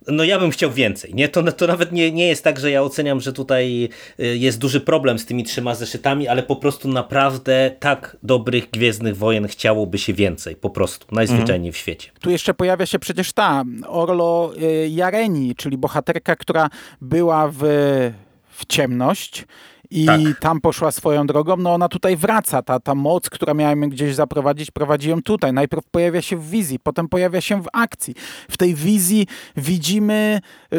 No 0.08 0.24
ja 0.24 0.40
bym 0.40 0.52
chciał 0.52 0.72
więcej, 0.72 1.14
nie? 1.14 1.30
To, 1.30 1.52
to 1.52 1.68
nawet 1.68 1.92
nie, 1.92 2.12
nie 2.12 2.28
jest 2.28 2.44
tak, 2.44 2.60
że 2.60 2.72
ja 2.72 2.82
oceniam, 2.84 3.22
że 3.22 3.34
tutaj 3.34 3.90
y, 4.20 4.38
jest 4.38 4.60
duży 4.60 4.82
problem 4.82 5.20
z 5.20 5.26
tymi 5.26 5.44
trzema 5.44 5.76
zeszytami, 5.76 6.28
ale 6.28 6.44
po 6.44 6.56
prostu 6.56 6.88
naprawdę 6.88 7.72
tak 7.80 8.18
dobrych 8.24 8.70
Gwiezdnych 8.70 9.18
Wojen 9.18 9.48
chciałoby 9.48 9.98
się 9.98 10.14
więcej, 10.14 10.56
po 10.56 10.70
prostu, 10.70 11.16
najzwyczajniej 11.16 11.72
w 11.72 11.78
świecie. 11.78 12.12
Tu 12.22 12.30
jeszcze 12.30 12.54
pojawia 12.54 12.86
się 12.86 13.00
przecież 13.00 13.34
ta 13.34 13.64
Orlo 13.88 14.52
y, 14.62 14.90
Jareni, 14.90 15.56
czyli 15.56 15.78
bohaterka, 15.78 16.36
która 16.36 16.70
była 17.02 17.48
w, 17.48 17.60
w 18.50 18.66
ciemność 18.66 19.46
i 19.92 20.06
Tak. 20.06 20.20
tam 20.40 20.62
poszła 20.62 20.92
swoją 20.92 21.28
drogą. 21.28 21.58
No 21.58 21.74
ona 21.74 21.88
tutaj 21.90 22.18
wraca, 22.18 22.62
ta, 22.62 22.80
ta 22.80 22.96
moc, 22.96 23.30
która 23.30 23.54
miała 23.54 23.72
ją 23.72 23.90
gdzieś 23.90 24.16
zaprowadzić, 24.16 24.72
prowadzi 24.72 25.10
ją 25.10 25.22
tutaj. 25.22 25.54
Najpierw 25.54 25.86
pojawia 25.92 26.22
się 26.22 26.38
w 26.38 26.50
wizji, 26.50 26.80
potem 26.80 27.08
pojawia 27.10 27.42
się 27.42 27.62
w 27.62 27.68
akcji. 27.74 28.16
W 28.50 28.58
tej 28.58 28.76
wizji 28.76 29.28
widzimy 29.58 30.42
y, 30.74 30.78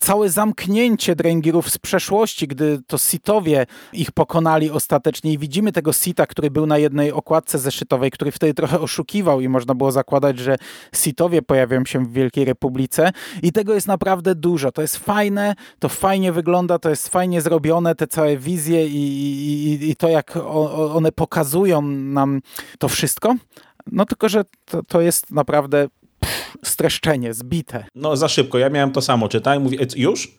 całe 0.00 0.30
zamknięcie 0.30 1.16
dręgirów 1.16 1.70
z 1.70 1.78
przeszłości, 1.78 2.48
gdy 2.48 2.82
to 2.86 2.98
Sitowie 2.98 3.66
ich 3.92 4.12
pokonali 4.12 4.70
ostatecznie 4.70 5.32
i 5.32 5.38
widzimy 5.38 5.72
tego 5.72 5.92
Sita, 5.92 6.26
który 6.26 6.50
był 6.50 6.66
na 6.66 6.78
jednej 6.78 7.12
okładce 7.12 7.58
zeszytowej, 7.58 8.10
który 8.10 8.32
wtedy 8.32 8.54
trochę 8.54 8.80
oszukiwał 8.80 9.40
i 9.40 9.48
można 9.48 9.74
było 9.74 9.92
zakładać, 9.92 10.38
że 10.38 10.56
Sitowie 10.94 11.42
pojawią 11.42 11.84
się 11.84 12.04
w 12.04 12.12
Wielkiej 12.12 12.44
Republice 12.44 13.12
i 13.42 13.52
tego 13.52 13.74
jest 13.74 13.86
naprawdę 13.86 14.34
dużo. 14.34 14.72
To 14.72 14.82
jest 14.82 14.96
fajne, 14.96 15.54
to 15.78 15.88
fajnie 15.88 16.32
wygląda, 16.32 16.78
to 16.78 16.90
jest 16.90 17.08
fajnie 17.08 17.40
zrobione, 17.40 17.94
te 18.04 18.08
całe 18.08 18.36
wizje 18.36 18.86
i, 18.86 18.96
i, 18.96 19.90
i 19.90 19.96
to, 19.96 20.08
jak 20.08 20.36
one 20.94 21.12
pokazują 21.12 21.82
nam 21.82 22.40
to 22.78 22.88
wszystko. 22.88 23.36
No 23.92 24.04
tylko, 24.04 24.28
że 24.28 24.44
to, 24.64 24.82
to 24.82 25.00
jest 25.00 25.30
naprawdę 25.30 25.88
pff, 26.20 26.56
streszczenie, 26.64 27.34
zbite. 27.34 27.86
No 27.94 28.16
za 28.16 28.28
szybko, 28.28 28.58
ja 28.58 28.70
miałem 28.70 28.92
to 28.92 29.02
samo, 29.02 29.28
czytałem, 29.28 29.62
mówię, 29.62 29.78
"E, 29.80 29.86
już? 29.96 30.38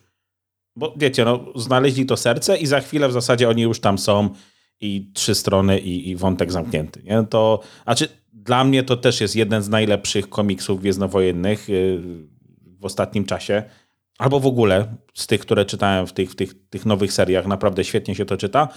Bo 0.76 0.94
wiecie, 0.96 1.24
no 1.24 1.44
znaleźli 1.56 2.06
to 2.06 2.16
serce 2.16 2.56
i 2.56 2.66
za 2.66 2.80
chwilę 2.80 3.08
w 3.08 3.12
zasadzie 3.12 3.48
oni 3.48 3.62
już 3.62 3.80
tam 3.80 3.98
są 3.98 4.30
i 4.80 5.10
trzy 5.14 5.34
strony 5.34 5.78
i, 5.78 6.10
i 6.10 6.16
wątek 6.16 6.52
zamknięty, 6.52 7.02
nie? 7.02 7.24
To, 7.30 7.60
znaczy 7.84 8.08
dla 8.32 8.64
mnie 8.64 8.82
to 8.82 8.96
też 8.96 9.20
jest 9.20 9.36
jeden 9.36 9.62
z 9.62 9.68
najlepszych 9.68 10.28
komiksów 10.28 10.80
gwiezdnowojennych 10.80 11.68
yy, 11.68 12.02
w 12.80 12.84
ostatnim 12.84 13.24
czasie, 13.24 13.62
albo 14.18 14.40
w 14.40 14.46
ogóle 14.46 14.94
z 15.14 15.26
tych, 15.26 15.40
które 15.40 15.64
czytałem 15.64 16.06
w 16.06 16.12
tych, 16.12 16.30
w 16.30 16.34
tych, 16.34 16.68
tych 16.68 16.86
nowych 16.86 17.12
seriach, 17.12 17.46
naprawdę 17.46 17.84
świetnie 17.84 18.14
się 18.14 18.24
to 18.24 18.36
czyta, 18.36 18.68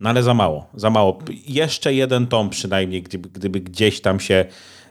no 0.00 0.10
ale 0.10 0.22
za 0.22 0.34
mało, 0.34 0.66
za 0.74 0.90
mało. 0.90 1.18
Jeszcze 1.46 1.94
jeden 1.94 2.26
tom 2.26 2.50
przynajmniej, 2.50 3.02
gdyby, 3.02 3.28
gdyby 3.28 3.60
gdzieś 3.60 4.00
tam 4.00 4.20
się 4.20 4.44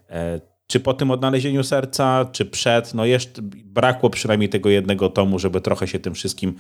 e, 0.10 0.42
czy 0.68 0.80
po 0.80 0.94
tym 0.94 1.12
odnalezieniu 1.12 1.64
serca, 1.64 2.26
czy 2.32 2.46
przed, 2.46 2.94
no 2.94 3.06
jeszcze 3.06 3.42
brakło 3.66 4.10
przynajmniej 4.10 4.50
tego 4.50 4.70
jednego 4.70 5.10
tomu, 5.10 5.40
żeby 5.40 5.62
trochę 5.62 5.88
się 5.88 6.00
tym 6.00 6.14
wszystkim 6.14 6.56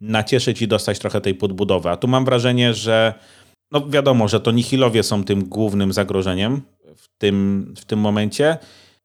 nacieszyć 0.00 0.62
i 0.62 0.68
dostać 0.68 0.98
trochę 0.98 1.20
tej 1.20 1.34
podbudowy. 1.34 1.90
A 1.90 1.96
tu 1.96 2.08
mam 2.08 2.24
wrażenie, 2.24 2.74
że 2.74 3.14
no 3.70 3.88
wiadomo, 3.88 4.28
że 4.28 4.40
to 4.40 4.52
Nihilowie 4.52 5.02
są 5.02 5.24
tym 5.24 5.44
głównym 5.44 5.92
zagrożeniem 5.92 6.62
w 6.96 7.08
tym, 7.18 7.74
w 7.78 7.84
tym 7.84 7.98
momencie. 7.98 8.58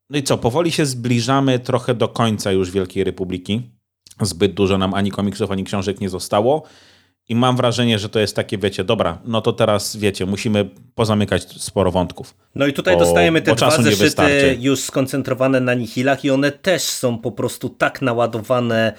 No 0.09 0.17
i 0.17 0.23
co, 0.23 0.37
powoli 0.37 0.71
się 0.71 0.85
zbliżamy 0.85 1.59
trochę 1.59 1.93
do 1.95 2.07
końca 2.07 2.51
już 2.51 2.71
Wielkiej 2.71 3.03
Republiki. 3.03 3.78
Zbyt 4.21 4.53
dużo 4.53 4.77
nam 4.77 4.93
ani 4.93 5.11
komiksów, 5.11 5.51
ani 5.51 5.63
książek 5.63 6.01
nie 6.01 6.09
zostało. 6.09 6.63
I 7.29 7.35
mam 7.35 7.57
wrażenie, 7.57 7.99
że 7.99 8.09
to 8.09 8.19
jest 8.19 8.35
takie, 8.35 8.57
wiecie, 8.57 8.83
dobra, 8.83 9.17
no 9.25 9.41
to 9.41 9.53
teraz, 9.53 9.97
wiecie, 9.97 10.25
musimy 10.25 10.69
pozamykać 10.95 11.61
sporo 11.61 11.91
wątków. 11.91 12.35
No 12.55 12.67
i 12.67 12.73
tutaj 12.73 12.93
Bo- 12.93 12.99
dostajemy 12.99 13.41
te 13.41 13.55
dwa 13.55 13.71
zeszyty 13.71 14.57
już 14.59 14.79
skoncentrowane 14.79 15.59
na 15.59 15.73
nihilach 15.73 16.25
i 16.25 16.31
one 16.31 16.51
też 16.51 16.81
są 16.81 17.17
po 17.17 17.31
prostu 17.31 17.69
tak 17.69 18.01
naładowane 18.01 18.93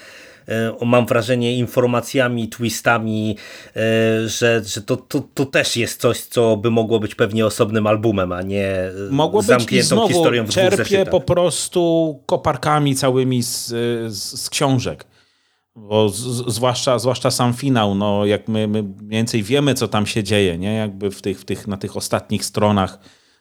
e, 0.49 0.87
mam 0.87 1.07
wrażenie 1.07 1.57
informacjami, 1.57 2.49
twistami, 2.49 3.37
e, 3.77 4.29
że, 4.29 4.63
że 4.65 4.83
to, 4.83 4.97
to, 4.97 5.23
to 5.35 5.47
też 5.47 5.77
jest 5.77 6.01
coś, 6.01 6.21
co 6.21 6.57
by 6.57 6.71
mogło 6.71 7.01
być 7.01 7.15
pewnie 7.15 7.47
osobnym 7.47 7.87
albumem, 7.87 8.33
a 8.33 8.43
nie 8.43 8.67
e, 8.67 8.93
Mogło 9.11 9.41
być 9.41 9.47
i 9.47 9.49
zamkniętą 9.49 10.09
historią 10.09 10.45
w 10.45 10.51
czerpie 10.51 11.07
po 11.07 11.21
prostu 11.21 12.21
koparkami 12.27 12.95
całymi 12.95 13.43
z, 13.43 13.67
z, 14.09 14.41
z 14.41 14.51
książek. 14.51 15.10
Bo 15.89 16.09
z, 16.09 16.19
zwłaszcza, 16.55 16.99
zwłaszcza 16.99 17.31
sam 17.31 17.55
finał, 17.55 17.95
no 17.95 18.27
jak 18.27 18.49
my, 18.49 18.69
my 18.69 18.83
mniej 18.83 19.09
więcej 19.09 19.43
wiemy, 19.43 19.75
co 19.75 19.89
tam 19.89 20.07
się 20.07 20.25
dzieje, 20.25 20.59
nie? 20.59 20.75
Jakby 20.75 21.11
w 21.11 21.23
tych, 21.23 21.41
w 21.41 21.45
tych, 21.45 21.67
na 21.67 21.77
tych 21.77 21.97
ostatnich 21.97 22.45
stronach, 22.45 22.99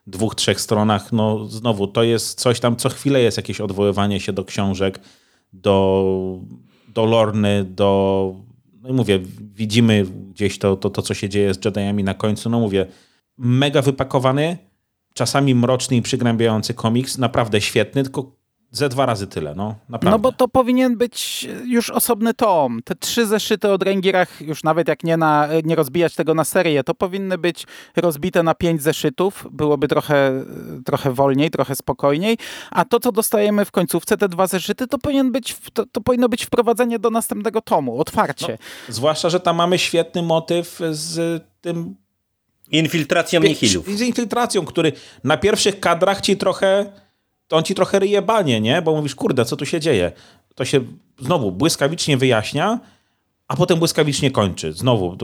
dwóch, 0.07 0.35
trzech 0.35 0.61
stronach, 0.61 1.11
no 1.11 1.45
znowu 1.45 1.87
to 1.87 2.03
jest 2.03 2.39
coś 2.39 2.59
tam, 2.59 2.75
co 2.75 2.89
chwilę 2.89 3.21
jest 3.21 3.37
jakieś 3.37 3.61
odwoływanie 3.61 4.19
się 4.19 4.33
do 4.33 4.45
książek, 4.45 4.99
do, 5.53 6.39
do 6.87 7.05
Lorny, 7.05 7.63
do, 7.63 8.35
no 8.81 8.93
mówię, 8.93 9.19
widzimy 9.55 10.05
gdzieś 10.33 10.59
to, 10.59 10.75
to, 10.75 10.89
to, 10.89 11.01
co 11.01 11.13
się 11.13 11.29
dzieje 11.29 11.53
z 11.53 11.65
Jediami 11.65 12.03
na 12.03 12.13
końcu, 12.13 12.49
no 12.49 12.59
mówię, 12.59 12.85
mega 13.37 13.81
wypakowany, 13.81 14.57
czasami 15.13 15.55
mroczny 15.55 15.97
i 15.97 16.01
przygnębiający 16.01 16.73
komiks, 16.73 17.17
naprawdę 17.17 17.61
świetny, 17.61 18.03
tylko 18.03 18.38
ze 18.71 18.89
dwa 18.89 19.05
razy 19.05 19.27
tyle, 19.27 19.55
no 19.55 19.75
naprawdę. 19.89 20.17
No 20.17 20.19
bo 20.19 20.31
to 20.31 20.47
powinien 20.47 20.97
być 20.97 21.47
już 21.65 21.89
osobny 21.89 22.33
tom. 22.33 22.79
Te 22.83 22.95
trzy 22.95 23.25
zeszyty 23.25 23.71
o 23.71 23.77
dręgirach, 23.77 24.41
już 24.41 24.63
nawet 24.63 24.87
jak 24.87 25.03
nie, 25.03 25.17
na, 25.17 25.47
nie 25.63 25.75
rozbijać 25.75 26.15
tego 26.15 26.33
na 26.33 26.43
serię, 26.43 26.83
to 26.83 26.93
powinny 26.93 27.37
być 27.37 27.67
rozbite 27.95 28.43
na 28.43 28.55
pięć 28.55 28.81
zeszytów. 28.81 29.47
Byłoby 29.51 29.87
trochę, 29.87 30.43
trochę 30.85 31.11
wolniej, 31.11 31.51
trochę 31.51 31.75
spokojniej. 31.75 32.37
A 32.71 32.85
to, 32.85 32.99
co 32.99 33.11
dostajemy 33.11 33.65
w 33.65 33.71
końcówce, 33.71 34.17
te 34.17 34.29
dwa 34.29 34.47
zeszyty, 34.47 34.87
to, 34.87 34.97
powinien 34.97 35.31
być, 35.31 35.55
to, 35.73 35.85
to 35.85 36.01
powinno 36.01 36.29
być 36.29 36.45
wprowadzenie 36.45 36.99
do 36.99 37.09
następnego 37.09 37.61
tomu, 37.61 37.99
otwarcie. 37.99 38.57
No, 38.87 38.93
zwłaszcza, 38.93 39.29
że 39.29 39.39
tam 39.39 39.55
mamy 39.55 39.77
świetny 39.79 40.23
motyw 40.23 40.79
z 40.91 41.43
tym 41.61 41.95
Infiltracją 42.71 43.41
nihilów. 43.41 43.87
Z 43.87 44.01
infiltracją, 44.01 44.65
który 44.65 44.91
na 45.23 45.37
pierwszych 45.37 45.79
kadrach 45.79 46.21
ci 46.21 46.37
trochę 46.37 46.91
to 47.49 47.57
on 47.57 47.63
ci 47.63 47.75
trochę 47.75 47.99
ryje 47.99 48.21
banie, 48.21 48.61
nie? 48.61 48.81
Bo 48.81 48.95
mówisz, 48.95 49.15
kurde, 49.15 49.45
co 49.45 49.55
tu 49.55 49.65
się 49.65 49.79
dzieje? 49.79 50.11
To 50.55 50.65
się 50.65 50.81
znowu 51.19 51.51
błyskawicznie 51.51 52.17
wyjaśnia, 52.17 52.79
a 53.47 53.55
potem 53.55 53.79
błyskawicznie 53.79 54.31
kończy. 54.31 54.73
Znowu, 54.73 55.17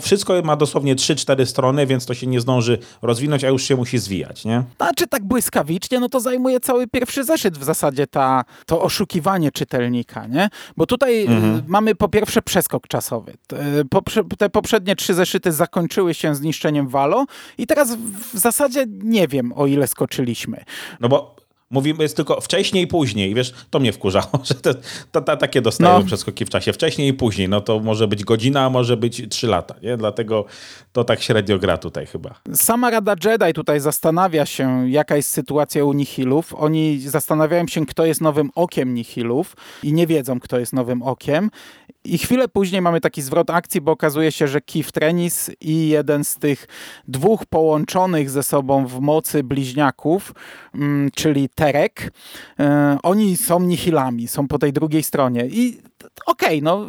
wszystko 0.00 0.42
ma 0.42 0.56
dosłownie 0.56 0.96
3-4 0.96 1.46
strony, 1.46 1.86
więc 1.86 2.06
to 2.06 2.14
się 2.14 2.26
nie 2.26 2.40
zdąży 2.40 2.78
rozwinąć, 3.02 3.44
a 3.44 3.48
już 3.48 3.62
się 3.62 3.76
musi 3.76 3.98
zwijać, 3.98 4.44
nie? 4.44 4.62
Znaczy 4.76 5.06
tak 5.06 5.24
błyskawicznie, 5.24 6.00
no 6.00 6.08
to 6.08 6.20
zajmuje 6.20 6.60
cały 6.60 6.86
pierwszy 6.86 7.24
zeszyt 7.24 7.58
w 7.58 7.64
zasadzie 7.64 8.06
ta, 8.06 8.44
to 8.66 8.82
oszukiwanie 8.82 9.52
czytelnika, 9.52 10.26
nie? 10.26 10.48
Bo 10.76 10.86
tutaj 10.86 11.22
mhm. 11.26 11.56
Y, 11.56 11.62
mamy 11.66 11.94
po 11.94 12.08
pierwsze 12.08 12.42
przeskok 12.42 12.88
czasowy. 12.88 13.34
Te 14.38 14.50
poprzednie 14.50 14.96
trzy 14.96 15.14
zeszyty 15.14 15.52
zakończyły 15.52 16.14
się 16.14 16.34
zniszczeniem 16.34 16.88
Walo 16.88 17.26
i 17.58 17.66
teraz 17.66 17.96
w 18.34 18.38
zasadzie 18.38 18.84
nie 18.88 19.28
wiem, 19.28 19.52
o 19.56 19.66
ile 19.66 19.86
skoczyliśmy. 19.86 20.64
No 21.00 21.08
bo 21.08 21.40
Mówimy 21.72 22.02
jest 22.02 22.16
tylko 22.16 22.40
wcześniej 22.40 22.84
i 22.84 22.86
później. 22.86 23.34
Wiesz, 23.34 23.54
to 23.70 23.80
mnie 23.80 23.92
wkurzało, 23.92 24.30
że 24.44 24.54
te, 24.54 24.74
to, 25.12 25.20
to, 25.20 25.36
takie 25.36 25.62
dostają 25.62 25.98
no. 25.98 26.04
przeskoki 26.04 26.44
w 26.44 26.50
czasie. 26.50 26.72
Wcześniej 26.72 27.08
i 27.08 27.14
później. 27.14 27.48
No 27.48 27.60
to 27.60 27.80
może 27.80 28.08
być 28.08 28.24
godzina, 28.24 28.64
a 28.64 28.70
może 28.70 28.96
być 28.96 29.28
trzy 29.28 29.46
lata. 29.46 29.74
Nie? 29.82 29.96
Dlatego 29.96 30.44
to 30.92 31.04
tak 31.04 31.22
średnio 31.22 31.58
gra 31.58 31.78
tutaj 31.78 32.06
chyba. 32.06 32.34
Sama 32.54 32.90
Rada 32.90 33.14
Jedi 33.24 33.52
tutaj 33.54 33.80
zastanawia 33.80 34.46
się, 34.46 34.90
jaka 34.90 35.16
jest 35.16 35.30
sytuacja 35.30 35.84
u 35.84 35.92
Nihilów. 35.92 36.54
Oni 36.54 36.98
zastanawiają 36.98 37.66
się, 37.66 37.86
kto 37.86 38.04
jest 38.04 38.20
nowym 38.20 38.50
okiem 38.54 38.94
Nihilów 38.94 39.56
i 39.82 39.92
nie 39.92 40.06
wiedzą, 40.06 40.40
kto 40.40 40.58
jest 40.58 40.72
nowym 40.72 41.02
okiem. 41.02 41.50
I 42.04 42.18
chwilę 42.18 42.48
później 42.48 42.82
mamy 42.82 43.00
taki 43.00 43.22
zwrot 43.22 43.50
akcji, 43.50 43.80
bo 43.80 43.92
okazuje 43.92 44.32
się, 44.32 44.48
że 44.48 44.60
Kif 44.60 44.92
Trenis 44.92 45.50
i 45.60 45.88
jeden 45.88 46.24
z 46.24 46.36
tych 46.36 46.66
dwóch 47.08 47.46
połączonych 47.46 48.30
ze 48.30 48.42
sobą 48.42 48.86
w 48.86 49.00
mocy 49.00 49.42
bliźniaków, 49.42 50.32
mm, 50.74 51.10
czyli 51.14 51.48
Terek, 51.60 52.12
e, 52.60 52.98
oni 53.02 53.36
są 53.36 53.60
nihilami, 53.60 54.28
są 54.28 54.48
po 54.48 54.58
tej 54.58 54.72
drugiej 54.72 55.02
stronie. 55.02 55.46
I 55.46 55.78
okej, 56.26 56.48
okay, 56.48 56.62
no 56.62 56.86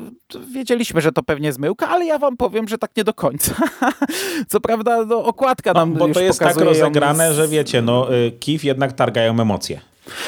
wiedzieliśmy, 0.53 1.01
że 1.01 1.11
to 1.11 1.23
pewnie 1.23 1.53
zmyłka, 1.53 1.89
ale 1.89 2.05
ja 2.05 2.19
wam 2.19 2.37
powiem, 2.37 2.67
że 2.67 2.77
tak 2.77 2.91
nie 2.97 3.03
do 3.03 3.13
końca. 3.13 3.55
Co 4.49 4.59
prawda 4.59 5.05
no, 5.05 5.23
okładka 5.23 5.73
nam 5.73 5.93
no, 5.93 6.07
bo 6.07 6.13
to 6.13 6.21
jest 6.21 6.39
tak 6.39 6.57
rozegrane, 6.57 7.33
z... 7.33 7.35
że 7.35 7.47
wiecie, 7.47 7.81
no 7.81 8.15
y, 8.15 8.31
Kif 8.31 8.63
jednak 8.63 8.93
targają 8.93 9.39
emocje. 9.39 9.81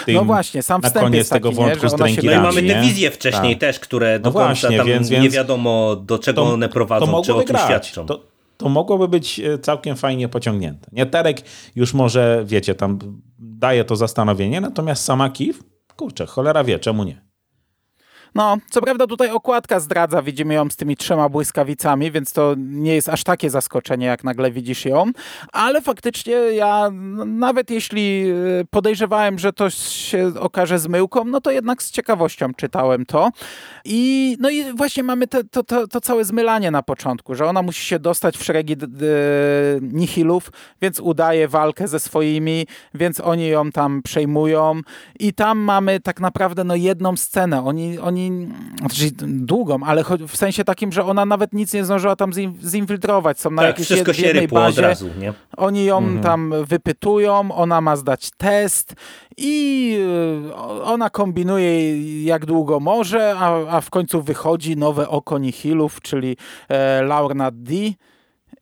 Tym, 0.05 0.15
no 0.15 0.25
właśnie, 0.25 0.63
sam 0.63 0.81
wstęp 0.81 0.95
na 0.95 1.01
koniec 1.01 1.29
tego 1.29 1.49
taki, 1.49 1.61
wątku 1.61 1.83
nie, 1.83 1.89
z 1.89 2.23
No 2.23 2.31
i 2.31 2.35
mamy 2.35 2.63
te 2.63 2.81
wizje 2.81 3.11
wcześniej 3.11 3.53
tak. 3.53 3.59
też, 3.59 3.79
które 3.79 4.19
do 4.19 4.29
no 4.29 4.33
końca 4.33 4.61
właśnie, 4.61 4.77
tam 4.77 4.87
więc, 4.87 5.09
nie 5.09 5.29
wiadomo 5.29 5.95
do 5.95 6.19
czego 6.19 6.45
to, 6.45 6.53
one 6.53 6.69
prowadzą, 6.69 7.05
to 7.05 7.21
czy 7.21 7.35
o 7.35 7.43
tym 7.43 7.57
świadczą. 7.57 8.05
To, 8.05 8.19
to 8.57 8.69
mogłoby 8.69 9.07
być 9.07 9.39
e, 9.39 9.57
całkiem 9.57 9.95
fajnie 9.95 10.29
pociągnięte. 10.29 10.87
Nie, 10.91 11.05
Terek 11.05 11.41
już 11.75 11.93
może, 11.93 12.43
wiecie, 12.45 12.75
tam 12.75 12.99
daje 13.63 13.83
to 13.83 13.95
zastanowienie, 13.95 14.61
natomiast 14.61 15.05
sama 15.05 15.29
Kif, 15.29 15.63
kurczę, 15.95 16.25
cholera 16.25 16.63
wie, 16.63 16.79
czemu 16.79 17.03
nie. 17.03 17.32
No, 18.35 18.57
co 18.69 18.81
prawda 18.81 19.07
tutaj 19.07 19.31
okładka 19.31 19.79
zdradza, 19.79 20.21
widzimy 20.21 20.53
ją 20.53 20.69
z 20.69 20.75
tymi 20.75 20.97
trzema 20.97 21.29
błyskawicami, 21.29 22.11
więc 22.11 22.33
to 22.33 22.55
nie 22.57 22.95
jest 22.95 23.09
aż 23.09 23.23
takie 23.23 23.49
zaskoczenie, 23.49 24.05
jak 24.05 24.23
nagle 24.23 24.51
widzisz 24.51 24.85
ją, 24.85 25.11
ale 25.51 25.81
faktycznie 25.81 26.33
ja 26.33 26.89
nawet 27.25 27.71
jeśli 27.71 28.25
e, 28.29 28.33
podejrzewałem, 28.69 29.39
że 29.39 29.53
to 29.53 29.69
się 29.69 30.31
okaże 30.39 30.79
zmyłką, 30.79 31.25
no 31.25 31.41
to 31.41 31.51
jednak 31.51 31.83
z 31.83 31.91
ciekawością 31.91 32.53
czytałem 32.53 33.05
to. 33.05 33.29
I 33.85 34.37
no 34.39 34.49
i 34.49 34.73
właśnie 34.73 35.03
mamy 35.03 35.27
te, 35.27 35.43
to, 35.43 35.63
to, 35.63 35.87
to 35.87 36.01
całe 36.01 36.25
zmylanie 36.25 36.71
na 36.71 36.83
początku, 36.83 37.35
że 37.35 37.45
ona 37.45 37.61
musi 37.61 37.85
się 37.85 37.99
dostać 37.99 38.37
w 38.37 38.43
szeregi 38.43 38.75
nihilów, 39.81 40.51
więc 40.81 40.99
udaje 40.99 41.47
walkę 41.47 41.87
ze 41.87 41.99
swoimi, 41.99 42.67
więc 42.93 43.21
oni 43.21 43.47
ją 43.47 43.71
tam 43.71 44.01
przejmują 44.01 44.81
i 45.19 45.33
tam 45.33 45.59
mamy 45.59 45.99
tak 45.99 46.19
naprawdę 46.19 46.63
no 46.63 46.75
jedną 46.75 47.17
scenę. 47.17 47.65
Oni, 47.65 47.99
oni 47.99 48.22
znaczy 48.79 49.11
długą, 49.27 49.83
ale 49.83 50.03
w 50.27 50.37
sensie 50.37 50.63
takim, 50.63 50.91
że 50.91 51.05
ona 51.05 51.25
nawet 51.25 51.53
nic 51.53 51.73
nie 51.73 51.85
zdążyła 51.85 52.15
tam 52.15 52.31
zinfiltrować. 52.63 53.39
Są 53.39 53.51
na 53.51 53.61
tak, 53.61 53.69
jakiejś 53.69 53.87
wszystko 53.87 54.13
się 54.13 54.27
jednej 54.27 54.47
bazie. 54.47 54.81
Od 54.81 54.85
razu, 54.85 55.09
nie? 55.19 55.33
Oni 55.57 55.85
ją 55.85 55.97
mhm. 55.97 56.21
tam 56.23 56.53
wypytują, 56.65 57.51
ona 57.51 57.81
ma 57.81 57.95
zdać 57.95 58.31
test 58.37 58.93
i 59.37 59.97
e, 60.49 60.83
ona 60.83 61.09
kombinuje 61.09 62.23
jak 62.23 62.45
długo 62.45 62.79
może, 62.79 63.35
a, 63.37 63.77
a 63.77 63.81
w 63.81 63.89
końcu 63.89 64.21
wychodzi 64.21 64.77
nowe 64.77 65.09
oko 65.09 65.37
Nihilów, 65.37 66.01
czyli 66.01 66.37
e, 66.69 67.03
Laurna 67.03 67.51
D 67.51 67.73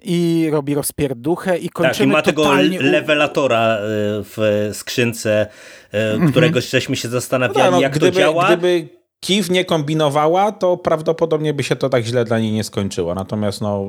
i 0.04 0.50
robi 0.52 0.76
rozpierduchę 0.76 1.58
i 1.58 1.70
kończymy 1.70 2.14
Tak, 2.14 2.28
i 2.28 2.36
ma 2.38 2.44
tego 2.44 2.54
levelatora 2.80 3.76
e, 3.76 3.80
w 4.24 4.70
skrzynce, 4.74 5.48
mhm. 5.92 6.32
którego 6.32 6.62
żeśmy 6.62 6.96
się 6.96 7.10
zastanawiali, 7.10 7.72
no, 7.72 7.72
no, 7.72 7.82
jak 7.82 7.92
gdyby, 7.92 8.12
to 8.12 8.20
działa. 8.20 8.48
Gdyby 8.48 9.01
Kiev 9.26 9.50
nie 9.50 9.66
kombinowała, 9.66 10.52
to 10.52 10.78
prawdopodobnie 10.78 11.54
by 11.54 11.64
się 11.64 11.76
to 11.76 11.90
tak 11.90 12.04
źle 12.04 12.26
dla 12.26 12.40
niej 12.40 12.52
nie 12.52 12.64
skończyło. 12.64 13.16
Natomiast 13.16 13.62
no, 13.62 13.86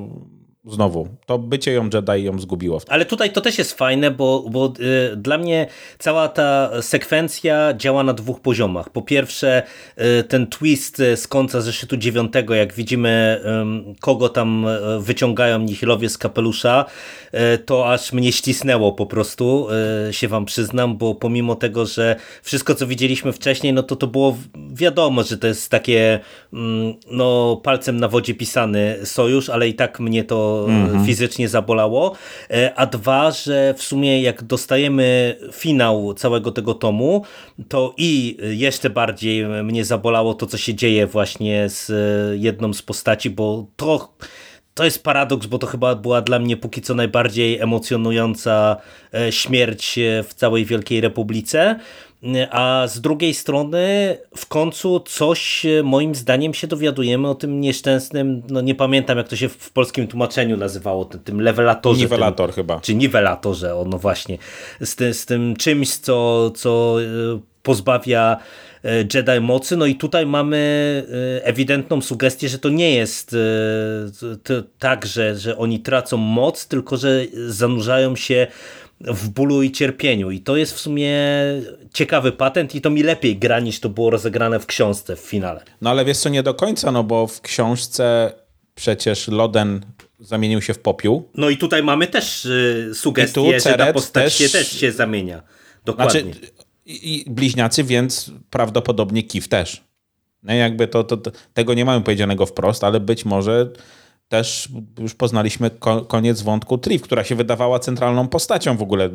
znowu, 0.64 1.08
to 1.26 1.38
bycie 1.38 1.72
ją 1.72 1.88
Jedi 1.94 2.24
ją 2.24 2.38
zgubiło. 2.38 2.80
Ale 2.88 3.04
tutaj 3.04 3.32
to 3.32 3.40
też 3.40 3.58
jest 3.58 3.72
fajne, 3.72 4.10
bo, 4.10 4.44
bo 4.50 4.72
y, 5.12 5.16
dla 5.16 5.38
mnie 5.38 5.66
cała 5.98 6.28
ta 6.28 6.70
sekwencja 6.82 7.74
działa 7.74 8.02
na 8.02 8.12
dwóch 8.12 8.40
poziomach. 8.40 8.90
Po 8.90 9.02
pierwsze, 9.02 9.62
y, 10.20 10.24
ten 10.24 10.46
twist 10.46 11.02
z 11.16 11.28
końca 11.28 11.60
zeszytu 11.60 11.96
dziewiątego, 11.96 12.54
jak 12.54 12.74
widzimy, 12.74 13.40
y, 13.94 14.00
kogo 14.00 14.28
tam 14.28 14.66
y, 14.66 15.00
wyciągają 15.00 15.58
Nihilowie 15.58 16.08
z 16.08 16.18
kapelusza, 16.18 16.84
y, 17.54 17.58
to 17.58 17.92
aż 17.92 18.12
mnie 18.12 18.32
ścisnęło 18.32 18.92
po 18.92 19.06
prostu, 19.06 19.68
y, 20.08 20.12
się 20.12 20.28
wam 20.28 20.44
przyznam, 20.44 20.96
bo 20.96 21.14
pomimo 21.14 21.54
tego, 21.54 21.86
że 21.86 22.16
wszystko, 22.42 22.74
co 22.74 22.86
widzieliśmy 22.86 23.32
wcześniej, 23.32 23.72
no 23.72 23.82
to 23.82 23.96
to 23.96 24.06
było 24.06 24.36
wiadomo, 24.72 25.22
że 25.22 25.38
to 25.38 25.46
jest 25.46 25.70
takie 25.70 26.20
mm, 26.52 26.94
no, 27.10 27.60
palcem 27.62 28.00
na 28.00 28.08
wodzie 28.08 28.34
pisany 28.34 28.98
sojusz, 29.04 29.48
ale 29.48 29.68
i 29.68 29.74
tak 29.74 30.00
mnie 30.00 30.24
to 30.24 30.51
mhm. 30.68 31.06
fizycznie 31.06 31.48
zabolało, 31.48 32.14
e, 32.50 32.74
a 32.76 32.86
dwa, 32.86 33.30
że 33.30 33.74
w 33.76 33.82
sumie 33.82 34.22
jak 34.22 34.42
dostajemy 34.42 35.36
finał 35.52 36.14
całego 36.14 36.52
tego 36.52 36.74
tomu, 36.74 37.24
to 37.68 37.94
i 37.96 38.36
jeszcze 38.40 38.90
bardziej 38.90 39.46
mnie 39.46 39.84
zabolało 39.84 40.34
to, 40.34 40.46
co 40.46 40.58
się 40.58 40.74
dzieje 40.74 41.06
właśnie 41.06 41.68
z 41.68 41.90
e, 41.90 42.36
jedną 42.36 42.72
z 42.72 42.82
postaci, 42.82 43.30
bo 43.30 43.66
to 43.76 44.14
to 44.74 44.84
jest 44.84 45.04
paradoks, 45.04 45.46
bo 45.46 45.58
to 45.58 45.66
chyba 45.66 45.94
była 45.94 46.22
dla 46.22 46.38
mnie 46.38 46.56
póki 46.56 46.80
co 46.80 46.94
najbardziej 46.94 47.60
emocjonująca 47.60 48.76
e, 49.14 49.32
śmierć 49.32 49.98
w 50.28 50.34
całej 50.34 50.64
Wielkiej 50.64 51.00
Republice 51.00 51.78
a 52.50 52.86
z 52.88 53.00
drugiej 53.00 53.34
strony 53.34 54.16
w 54.36 54.46
końcu 54.46 55.00
coś 55.00 55.66
e, 55.66 55.82
moim 55.82 56.14
zdaniem 56.14 56.54
się 56.54 56.66
dowiadujemy 56.66 57.28
o 57.28 57.34
tym 57.34 57.60
nieszczęsnym, 57.60 58.42
no 58.48 58.60
nie 58.60 58.74
pamiętam 58.74 59.18
jak 59.18 59.28
to 59.28 59.36
się 59.36 59.48
w 59.48 59.70
polskim 59.70 60.08
tłumaczeniu 60.08 60.56
nazywało, 60.56 61.04
tym, 61.04 61.20
tym 61.20 61.40
lewelatorze. 61.40 62.00
Niwelator 62.00 62.48
tym, 62.48 62.54
chyba. 62.54 62.80
Czy 62.80 62.94
niwelatorze, 62.94 63.74
o 63.74 63.84
no 63.84 63.98
właśnie. 63.98 64.38
Z, 64.80 64.96
ty, 64.96 65.14
z 65.14 65.26
tym 65.26 65.56
czymś, 65.56 65.96
co, 65.96 66.50
co 66.50 66.96
e, 67.02 67.04
pozbawia 67.62 68.36
e, 68.84 68.96
Jedi 69.14 69.40
mocy. 69.40 69.76
No 69.76 69.86
i 69.86 69.94
tutaj 69.94 70.26
mamy 70.26 70.62
ewidentną 71.42 72.00
sugestię, 72.00 72.48
że 72.48 72.58
to 72.58 72.68
nie 72.68 72.94
jest 72.94 73.36
tak, 74.78 75.06
że, 75.06 75.36
że 75.36 75.58
oni 75.58 75.80
tracą 75.80 76.16
moc, 76.16 76.68
tylko 76.68 76.96
że 76.96 77.24
zanurzają 77.46 78.16
się 78.16 78.46
w 79.04 79.28
bólu 79.28 79.62
i 79.62 79.72
cierpieniu. 79.72 80.30
I 80.30 80.40
to 80.40 80.56
jest 80.56 80.74
w 80.74 80.80
sumie 80.80 81.12
ciekawy 81.94 82.32
patent 82.32 82.74
i 82.74 82.80
to 82.80 82.90
mi 82.90 83.02
lepiej 83.02 83.36
gra 83.36 83.60
niż 83.60 83.80
to 83.80 83.88
było 83.88 84.10
rozegrane 84.10 84.60
w 84.60 84.66
książce 84.66 85.16
w 85.16 85.20
finale. 85.20 85.64
No 85.80 85.90
ale 85.90 86.04
wiesz 86.04 86.18
co, 86.18 86.28
nie 86.28 86.42
do 86.42 86.54
końca, 86.54 86.92
no 86.92 87.04
bo 87.04 87.26
w 87.26 87.40
książce 87.40 88.32
przecież 88.74 89.28
Loden 89.28 89.80
zamienił 90.20 90.62
się 90.62 90.74
w 90.74 90.78
popiół. 90.78 91.28
No 91.34 91.50
i 91.50 91.56
tutaj 91.56 91.82
mamy 91.82 92.06
też 92.06 92.44
y, 92.44 92.90
sugestię, 92.94 93.60
że 93.60 93.74
ta 93.74 93.92
postać 93.92 94.24
też... 94.24 94.34
się 94.34 94.58
też 94.58 94.80
się 94.80 94.92
zamienia. 94.92 95.42
Dokładnie. 95.84 96.20
Znaczy, 96.20 96.38
i, 96.86 97.24
i 97.26 97.30
bliźniacy, 97.30 97.84
więc 97.84 98.30
prawdopodobnie 98.50 99.22
Kif 99.22 99.48
też. 99.48 99.84
Nie, 100.42 100.56
jakby 100.56 100.88
to, 100.88 101.04
to, 101.04 101.16
to, 101.16 101.30
tego 101.54 101.74
nie 101.74 101.84
mamy 101.84 102.04
powiedzianego 102.04 102.46
wprost, 102.46 102.84
ale 102.84 103.00
być 103.00 103.24
może 103.24 103.70
też 104.32 104.68
już 104.98 105.14
poznaliśmy 105.14 105.70
ko 105.70 106.04
koniec 106.04 106.42
wątku 106.42 106.78
Triv, 106.78 107.04
która 107.04 107.24
się 107.24 107.34
wydawała 107.34 107.78
centralną 107.78 108.28
postacią 108.28 108.76
w 108.76 108.82
ogóle 108.82 109.10